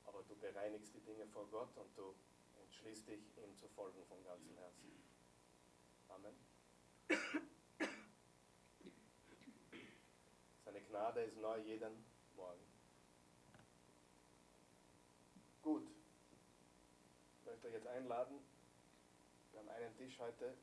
Aber 0.05 0.23
du 0.23 0.37
bereinigst 0.37 0.95
die 0.95 1.01
Dinge 1.01 1.27
vor 1.29 1.47
Gott 1.51 1.77
und 1.77 1.97
du 1.97 2.15
entschließt 2.63 3.09
dich, 3.09 3.21
ihm 3.37 3.57
zu 3.57 3.69
folgen 3.69 4.05
von 4.07 4.23
ganzem 4.25 4.57
Herzen. 4.57 5.03
Amen. 6.09 6.54
Seine 10.65 10.81
Gnade 10.89 11.21
ist 11.23 11.37
neu 11.39 11.59
jeden 11.59 12.05
Morgen. 12.37 12.65
Gut. 15.63 15.87
Ich 17.39 17.47
möchte 17.47 17.69
euch 17.69 17.75
jetzt 17.75 17.87
einladen. 17.87 18.39
Wir 19.53 19.61
haben 19.61 19.69
einen 19.69 19.95
Tisch 19.97 20.19
heute, 20.19 20.55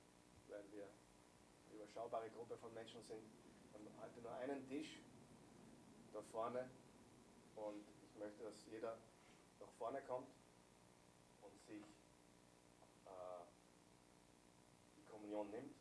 weil 0.50 0.64
wir 0.72 0.84
eine 1.68 1.76
überschaubare 1.76 2.30
Gruppe 2.32 2.58
von 2.58 2.74
Menschen 2.74 3.04
sind. 3.04 3.22
Wir 3.72 3.80
haben 3.80 4.02
heute 4.02 4.22
nur 4.22 4.34
einen 4.36 4.68
Tisch 4.68 5.00
da 6.12 6.22
vorne. 6.32 6.70
Und 7.56 7.88
ich 8.04 8.16
möchte, 8.18 8.44
dass 8.44 8.66
jeder 8.66 8.98
nach 9.60 9.72
vorne 9.78 10.02
kommt 10.04 10.28
und 11.42 11.62
sich 11.68 11.84
äh, 13.06 13.46
die 14.98 15.04
Kommunion 15.04 15.52
nimmt. 15.52 15.81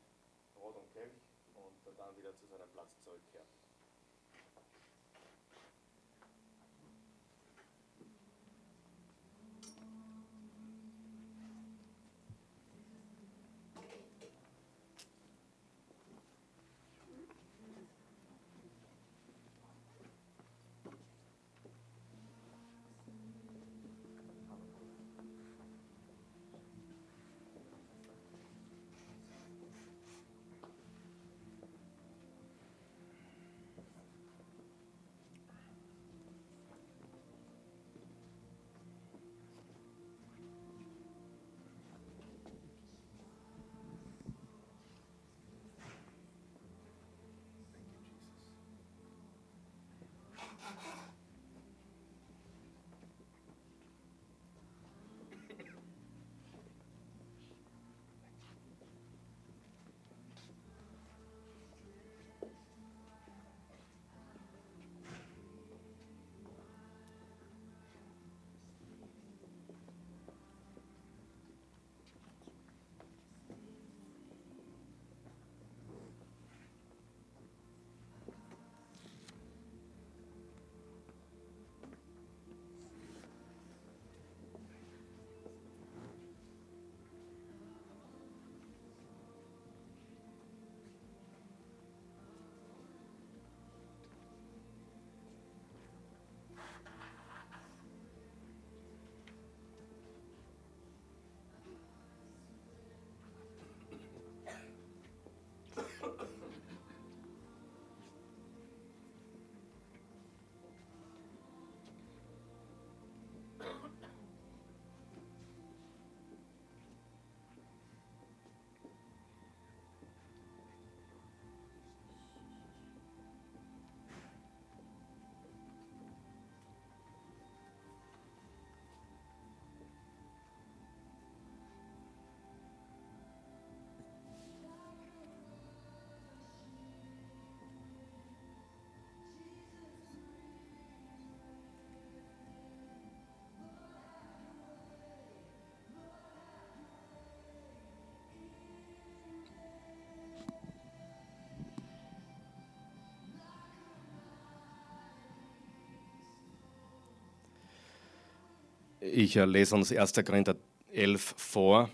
Ich 159.02 159.34
lese 159.34 159.74
uns 159.74 159.90
1. 159.90 160.12
Korinther 160.26 160.56
11 160.92 161.34
vor. 161.38 161.88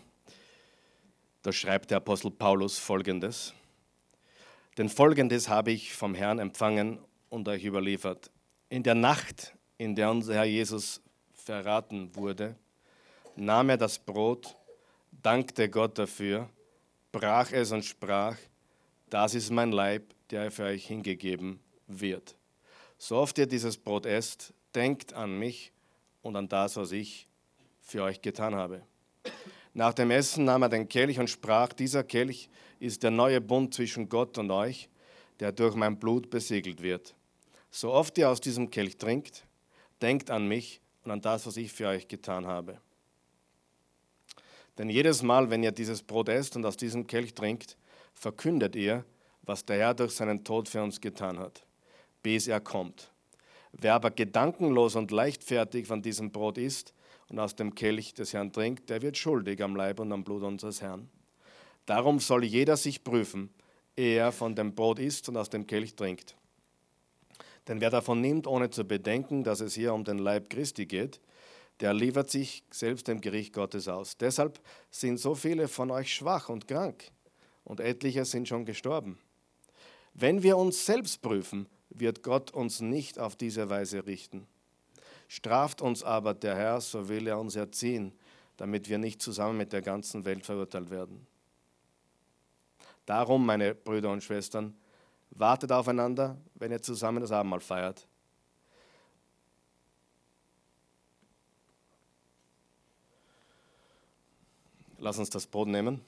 Da 1.43 1.53
schreibt 1.53 1.93
der 1.93 1.99
Apostel 1.99 2.33
Paulus 2.33 2.79
folgendes. 2.79 3.55
Denn 4.77 4.89
folgendes 4.89 5.49
habe 5.49 5.71
ich 5.71 5.95
vom 5.95 6.17
Herrn 6.17 6.41
empfangen 6.41 6.99
und 7.29 7.49
euch 7.49 7.65
überliefert. 7.65 8.33
In 8.71 8.83
der 8.83 8.97
Nacht, 8.97 9.55
in 9.79 9.95
der 9.95 10.11
unser 10.11 10.35
Herr 10.35 10.47
Jesus 10.47 11.01
verraten 11.33 12.13
wurde, 12.17 12.57
nahm 13.37 13.71
er 13.71 13.77
das 13.77 14.01
Brot, 14.01 14.57
dankte 15.13 15.71
Gott 15.71 15.97
dafür, 15.99 16.51
brach 17.13 17.53
es 17.53 17.71
und 17.71 17.85
sprach, 17.85 18.37
das 19.11 19.37
ist 19.37 19.53
mein 19.53 19.71
Leib, 19.71 20.13
der 20.31 20.51
für 20.51 20.65
euch 20.65 20.89
hingegeben 20.89 21.61
wird. 21.87 22.37
So 22.99 23.15
oft 23.19 23.39
ihr 23.39 23.47
dieses 23.47 23.79
Brot 23.79 24.07
esst, 24.07 24.53
denkt 24.75 25.13
an 25.13 25.39
mich 25.39 25.73
und 26.27 26.37
an 26.37 26.49
das, 26.49 26.77
was 26.77 26.93
ich 26.93 27.29
für 27.81 28.03
euch 28.03 28.20
getan 28.20 28.55
habe. 28.55 28.83
Nach 29.74 29.95
dem 29.95 30.11
Essen 30.11 30.45
nahm 30.45 30.62
er 30.62 30.68
den 30.68 30.89
Kelch 30.89 31.18
und 31.18 31.31
sprach, 31.31 31.72
dieser 31.72 32.03
Kelch 32.03 32.49
ist 32.81 33.03
der 33.03 33.11
neue 33.11 33.41
Bund 33.41 33.74
zwischen 33.74 34.09
Gott 34.09 34.37
und 34.39 34.51
euch, 34.51 34.89
der 35.41 35.53
durch 35.53 35.74
mein 35.74 35.99
Blut 35.99 36.31
besiegelt 36.31 36.83
wird. 36.83 37.14
So 37.70 37.93
oft 37.93 38.16
ihr 38.18 38.31
aus 38.31 38.41
diesem 38.41 38.70
Kelch 38.70 38.97
trinkt, 38.97 39.47
denkt 40.01 40.31
an 40.31 40.49
mich 40.49 40.81
und 41.05 41.11
an 41.11 41.20
das, 41.20 41.47
was 41.47 41.57
ich 41.57 41.72
für 41.72 41.89
euch 41.89 42.09
getan 42.09 42.47
habe. 42.47 42.81
Denn 44.79 44.91
jedes 44.91 45.22
Mal, 45.22 45.51
wenn 45.51 45.62
ihr 45.62 45.72
dieses 45.72 46.03
Brot 46.03 46.29
esst 46.29 46.57
und 46.57 46.64
aus 46.66 46.77
diesem 46.77 47.07
Kelch 47.07 47.35
trinkt, 47.35 47.77
verkündet 48.14 48.77
ihr, 48.77 49.05
was 49.43 49.64
der 49.64 49.79
Herr 49.79 49.95
durch 49.95 50.12
seinen 50.12 50.43
Tod 50.43 50.68
für 50.68 50.83
uns 50.83 51.01
getan 51.01 51.39
hat, 51.39 51.64
bis 52.22 52.49
er 52.49 52.61
kommt. 52.61 53.11
Wer 53.79 53.95
aber 53.95 54.11
gedankenlos 54.11 54.97
und 54.97 55.11
leichtfertig 55.11 55.87
von 55.87 56.01
diesem 56.01 56.31
Brot 56.33 56.57
isst 56.57 56.95
und 57.29 57.39
aus 57.39 57.57
dem 57.57 57.74
Kelch 57.74 58.14
des 58.14 58.33
Herrn 58.33 58.53
trinkt, 58.53 58.89
der 58.89 59.03
wird 59.03 59.18
schuldig 59.18 59.62
am 59.62 59.77
Leib 59.77 60.01
und 60.01 60.12
am 60.12 60.24
Blut 60.24 60.43
unseres 60.43 60.81
Herrn. 60.81 61.11
Darum 61.85 62.18
soll 62.18 62.45
jeder 62.45 62.77
sich 62.77 63.05
prüfen, 63.05 63.51
ehe 63.97 64.18
er 64.18 64.33
von 64.33 64.55
dem 64.55 64.74
Brot 64.74 64.99
isst 64.99 65.29
und 65.29 65.37
aus 65.37 65.51
dem 65.51 65.66
Kelch 65.66 65.95
trinkt. 65.95 66.37
Denn 67.68 67.81
wer 67.81 67.91
davon 67.91 68.20
nimmt, 68.20 68.47
ohne 68.47 68.70
zu 68.70 68.85
bedenken, 68.85 69.45
dass 69.45 69.61
es 69.61 69.74
hier 69.74 69.93
um 69.93 70.05
den 70.05 70.18
Leib 70.18 70.49
Christi 70.49 70.87
geht, 70.87 71.20
der 71.81 71.93
liefert 71.93 72.31
sich 72.31 72.64
selbst 72.70 73.09
dem 73.09 73.20
Gericht 73.20 73.53
Gottes 73.53 73.89
aus. 73.89 74.16
Deshalb 74.16 74.61
sind 74.91 75.18
so 75.18 75.35
viele 75.35 75.68
von 75.68 75.91
euch 75.91 76.14
schwach 76.14 76.49
und 76.49 76.66
krank 76.66 77.11
und 77.64 77.81
etliche 77.81 78.24
sind 78.24 78.49
schon 78.49 78.64
gestorben. 78.64 79.18
Wenn 80.14 80.43
wir 80.43 80.57
uns 80.57 80.87
selbst 80.87 81.20
prüfen, 81.20 81.66
wird 81.99 82.22
Gott 82.22 82.51
uns 82.51 82.80
nicht 82.80 83.18
auf 83.18 83.36
diese 83.36 83.68
Weise 83.70 84.07
richten. 84.07 84.47
Straft 85.28 85.82
uns 85.82 86.03
aber 86.03 86.34
der 86.34 86.55
Herr, 86.55 86.80
so 86.80 87.09
will 87.09 87.26
er 87.26 87.38
uns 87.38 87.57
erziehen, 87.57 88.12
damit 88.57 88.88
wir 88.88 88.99
nicht 88.99 89.20
zusammen 89.20 89.59
mit 89.59 89.72
der 89.72 89.82
ganzen 89.82 90.24
Welt 90.24 90.44
verurteilt 90.44 90.90
werden. 90.90 91.26
Darum, 93.07 93.44
meine 93.44 93.74
Brüder 93.74 94.11
und 94.11 94.22
Schwestern, 94.22 94.74
wartet 95.30 95.72
aufeinander, 95.72 96.36
wenn 96.55 96.72
ihr 96.72 96.82
zusammen 96.82 97.20
das 97.20 97.32
Abendmahl 97.32 97.61
feiert. 97.61 98.07
Lass 104.99 105.18
uns 105.18 105.30
das 105.30 105.47
Brot 105.47 105.68
nehmen. 105.68 106.01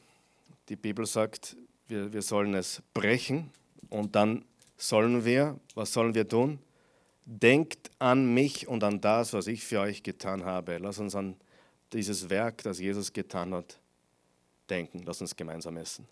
Die 0.68 0.76
Bibel 0.76 1.06
sagt, 1.06 1.56
wir, 1.88 2.12
wir 2.12 2.22
sollen 2.22 2.54
es 2.54 2.82
brechen 2.94 3.50
und 3.90 4.16
dann 4.16 4.44
sollen 4.78 5.24
wir, 5.24 5.60
was 5.74 5.92
sollen 5.92 6.14
wir 6.14 6.26
tun? 6.26 6.58
Denkt 7.26 7.90
an 7.98 8.32
mich 8.32 8.66
und 8.66 8.82
an 8.82 9.02
das, 9.02 9.34
was 9.34 9.46
ich 9.48 9.62
für 9.64 9.80
euch 9.80 10.02
getan 10.02 10.46
habe. 10.46 10.78
Lass 10.78 10.98
uns 10.98 11.14
an 11.14 11.36
dieses 11.92 12.30
Werk, 12.30 12.62
das 12.62 12.78
Jesus 12.78 13.12
getan 13.12 13.52
hat, 13.52 13.78
denken. 14.70 15.02
Lass 15.04 15.20
uns 15.20 15.36
gemeinsam 15.36 15.76
essen. 15.76 16.08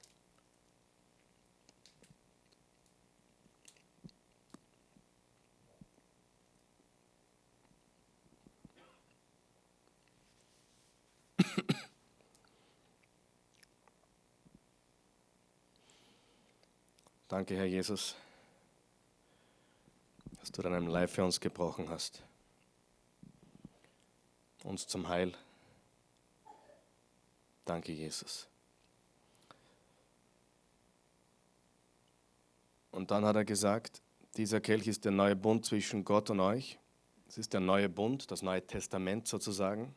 Danke, 17.29 17.57
Herr 17.57 17.65
Jesus, 17.65 18.15
dass 20.47 20.53
du 20.53 20.63
deinem 20.63 20.87
Leib 20.87 21.11
für 21.11 21.25
uns 21.25 21.41
gebrochen 21.41 21.91
hast. 21.91 22.23
Uns 24.63 24.87
zum 24.87 25.09
Heil. 25.09 25.33
Danke, 27.65 27.91
Jesus. 27.91 28.47
Und 32.93 33.11
dann 33.11 33.25
hat 33.25 33.35
er 33.35 33.45
gesagt, 33.45 34.01
dieser 34.37 34.61
Kelch 34.61 34.87
ist 34.87 35.05
der 35.05 35.11
neue 35.11 35.35
Bund 35.35 35.67
zwischen 35.67 36.05
Gott 36.05 36.31
und 36.31 36.39
euch. 36.39 36.79
Es 37.27 37.39
ist 37.39 37.53
der 37.53 37.59
neue 37.59 37.89
Bund, 37.89 38.31
das 38.31 38.43
neue 38.43 38.65
Testament 38.65 39.27
sozusagen. 39.27 39.97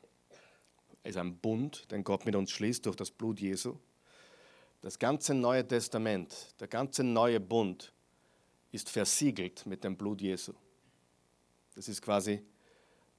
Es 1.03 1.11
ist 1.11 1.17
ein 1.17 1.37
Bund, 1.37 1.91
den 1.91 2.03
Gott 2.03 2.25
mit 2.25 2.35
uns 2.35 2.49
schließt 2.49 2.87
durch 2.87 2.95
das 2.95 3.11
Blut 3.11 3.39
Jesu. 3.39 3.77
Das 4.81 4.97
ganze 4.97 5.35
Neue 5.35 5.67
Testament, 5.67 6.55
der 6.59 6.67
ganze 6.67 7.03
neue 7.03 7.39
Bund 7.39 7.93
ist 8.71 8.89
versiegelt 8.89 9.65
mit 9.65 9.83
dem 9.83 9.97
Blut 9.97 10.21
Jesu. 10.21 10.53
Das 11.75 11.87
ist 11.87 12.01
quasi 12.01 12.43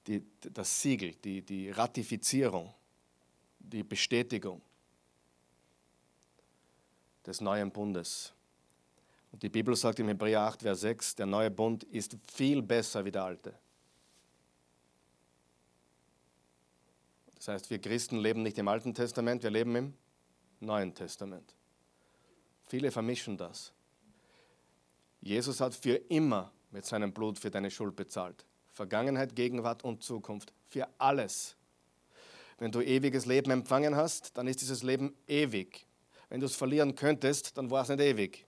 die, 0.06 0.22
das 0.40 0.80
Siegel, 0.80 1.14
die, 1.14 1.42
die 1.42 1.70
Ratifizierung, 1.70 2.74
die 3.58 3.82
Bestätigung 3.82 4.60
des 7.26 7.40
neuen 7.40 7.70
Bundes. 7.70 8.32
Und 9.32 9.42
die 9.42 9.48
Bibel 9.48 9.76
sagt 9.76 9.98
im 10.00 10.08
Hebräer 10.08 10.40
8, 10.40 10.62
Vers 10.62 10.80
6, 10.80 11.14
der 11.16 11.26
neue 11.26 11.50
Bund 11.50 11.84
ist 11.84 12.16
viel 12.32 12.62
besser 12.62 13.04
wie 13.04 13.12
der 13.12 13.24
alte. 13.24 13.54
Das 17.36 17.48
heißt, 17.48 17.70
wir 17.70 17.78
Christen 17.78 18.18
leben 18.18 18.42
nicht 18.42 18.58
im 18.58 18.68
Alten 18.68 18.92
Testament, 18.92 19.42
wir 19.42 19.50
leben 19.50 19.74
im 19.76 19.94
Neuen 20.60 20.94
Testament. 20.94 21.54
Viele 22.66 22.90
vermischen 22.90 23.36
das. 23.38 23.72
Jesus 25.20 25.60
hat 25.60 25.74
für 25.74 25.96
immer 26.08 26.52
mit 26.70 26.84
seinem 26.84 27.12
Blut 27.12 27.38
für 27.38 27.50
deine 27.50 27.70
Schuld 27.70 27.96
bezahlt. 27.96 28.44
Vergangenheit, 28.72 29.34
Gegenwart 29.34 29.84
und 29.84 30.02
Zukunft. 30.02 30.52
Für 30.66 30.88
alles. 30.98 31.56
Wenn 32.58 32.72
du 32.72 32.80
ewiges 32.80 33.26
Leben 33.26 33.50
empfangen 33.50 33.96
hast, 33.96 34.36
dann 34.36 34.46
ist 34.46 34.60
dieses 34.60 34.82
Leben 34.82 35.14
ewig. 35.26 35.86
Wenn 36.28 36.40
du 36.40 36.46
es 36.46 36.54
verlieren 36.54 36.94
könntest, 36.94 37.58
dann 37.58 37.70
war 37.70 37.82
es 37.82 37.88
nicht 37.88 38.00
ewig. 38.00 38.46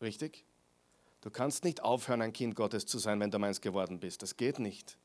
Richtig? 0.00 0.44
Du 1.20 1.30
kannst 1.30 1.64
nicht 1.64 1.82
aufhören, 1.82 2.22
ein 2.22 2.32
Kind 2.32 2.54
Gottes 2.56 2.86
zu 2.86 2.98
sein, 2.98 3.20
wenn 3.20 3.30
du 3.30 3.38
meins 3.38 3.60
geworden 3.60 4.00
bist. 4.00 4.22
Das 4.22 4.36
geht 4.36 4.58
nicht. 4.58 4.96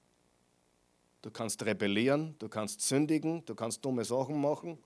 Du 1.22 1.32
kannst 1.32 1.66
rebellieren, 1.66 2.36
du 2.40 2.48
kannst 2.48 2.82
sündigen, 2.82 3.44
du 3.46 3.56
kannst 3.56 3.84
dumme 3.84 4.06
Sachen 4.06 4.40
machen, 4.40 4.78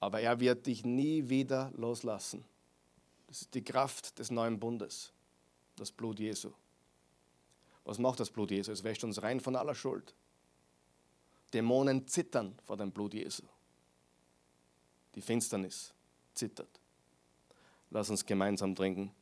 aber 0.00 0.20
er 0.20 0.40
wird 0.40 0.66
dich 0.66 0.84
nie 0.84 1.28
wieder 1.28 1.70
loslassen. 1.76 2.44
Das 3.28 3.42
ist 3.42 3.54
die 3.54 3.62
Kraft 3.62 4.18
des 4.18 4.30
neuen 4.30 4.58
Bundes, 4.58 5.12
das 5.76 5.92
Blut 5.92 6.18
Jesu. 6.18 6.50
Was 7.84 7.98
macht 7.98 8.18
das 8.18 8.30
Blut 8.30 8.50
Jesu? 8.50 8.72
Es 8.72 8.82
wäscht 8.82 9.04
uns 9.04 9.22
rein 9.22 9.40
von 9.40 9.54
aller 9.54 9.74
Schuld. 9.74 10.14
Dämonen 11.52 12.08
zittern 12.08 12.58
vor 12.64 12.76
dem 12.76 12.90
Blut 12.90 13.14
Jesu. 13.14 13.42
Die 15.14 15.20
Finsternis 15.20 15.92
zittert. 16.34 16.80
Lass 17.90 18.10
uns 18.10 18.24
gemeinsam 18.24 18.74
trinken. 18.74 19.12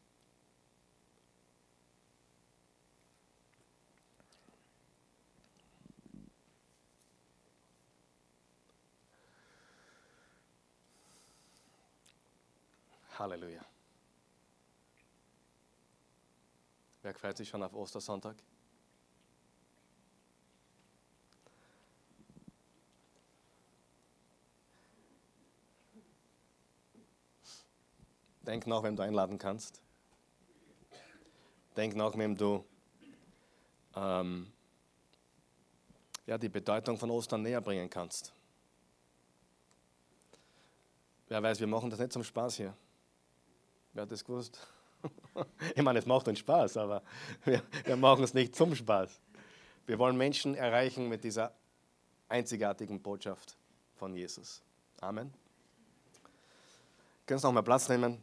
Halleluja. 13.19 13.65
Wer 17.03 17.15
freut 17.15 17.37
sich 17.37 17.49
schon 17.49 17.63
auf 17.63 17.75
Ostersonntag? 17.75 18.37
Denk 28.43 28.67
nach, 28.67 28.83
wem 28.83 28.97
du 28.97 29.03
einladen 29.03 29.39
kannst. 29.39 29.83
Denk 31.77 31.95
nach, 31.95 32.17
wem 32.17 32.37
du 32.37 32.65
ähm, 33.95 34.51
ja, 36.27 36.39
die 36.39 36.49
Bedeutung 36.49 36.99
von 36.99 37.11
Ostern 37.11 37.43
näher 37.43 37.61
bringen 37.61 37.91
kannst. 37.91 38.33
Wer 41.29 41.43
weiß, 41.43 41.61
wir 41.61 41.67
machen 41.67 41.91
das 41.91 41.99
nicht 41.99 42.13
zum 42.13 42.25
Spaß 42.25 42.57
hier. 42.57 42.75
Wer 43.99 44.03
hat 44.03 44.13
das 44.13 44.25
gewusst? 44.25 44.65
Ich 45.75 45.83
meine, 45.83 45.99
es 45.99 46.07
macht 46.07 46.29
uns 46.29 46.39
Spaß, 46.39 46.77
aber 46.77 47.03
wir, 47.45 47.61
wir 47.85 47.97
machen 47.97 48.23
es 48.23 48.33
nicht 48.33 48.55
zum 48.55 48.77
Spaß. 48.77 49.21
Wir 49.87 49.99
wollen 49.99 50.17
Menschen 50.17 50.55
erreichen 50.55 51.09
mit 51.09 51.25
dieser 51.25 51.53
einzigartigen 52.29 53.03
Botschaft 53.03 53.57
von 53.97 54.15
Jesus. 54.15 54.63
Amen. 55.01 55.35
Können 57.27 57.41
Sie 57.41 57.47
noch 57.49 57.53
mal 57.53 57.63
Platz 57.63 57.89
nehmen? 57.89 58.23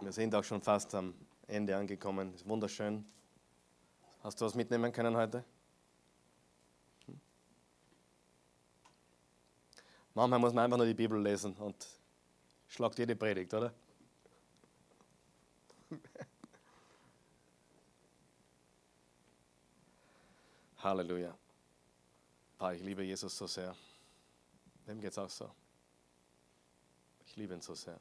Wir 0.00 0.12
sind 0.12 0.34
auch 0.34 0.44
schon 0.44 0.62
fast 0.62 0.94
am 0.94 1.12
Ende 1.46 1.76
angekommen. 1.76 2.32
Ist 2.32 2.48
wunderschön. 2.48 3.04
Hast 4.22 4.40
du 4.40 4.46
was 4.46 4.54
mitnehmen 4.54 4.90
können 4.90 5.14
heute? 5.14 5.44
Hm? 7.04 7.20
Manchmal 10.14 10.38
muss 10.38 10.54
man 10.54 10.64
einfach 10.64 10.78
nur 10.78 10.86
die 10.86 10.94
Bibel 10.94 11.20
lesen 11.20 11.52
und 11.56 12.01
schlagt 12.72 12.98
jede 12.98 13.14
Predigt, 13.14 13.52
oder? 13.52 13.70
Halleluja. 20.78 21.36
ich 22.74 22.82
liebe 22.82 23.02
Jesus 23.02 23.36
so 23.36 23.46
sehr. 23.46 23.76
Wem 24.86 25.00
geht 25.02 25.12
es 25.12 25.18
auch 25.18 25.28
so? 25.28 25.50
Ich 27.26 27.36
liebe 27.36 27.52
ihn 27.54 27.60
so 27.60 27.74
sehr. 27.74 28.00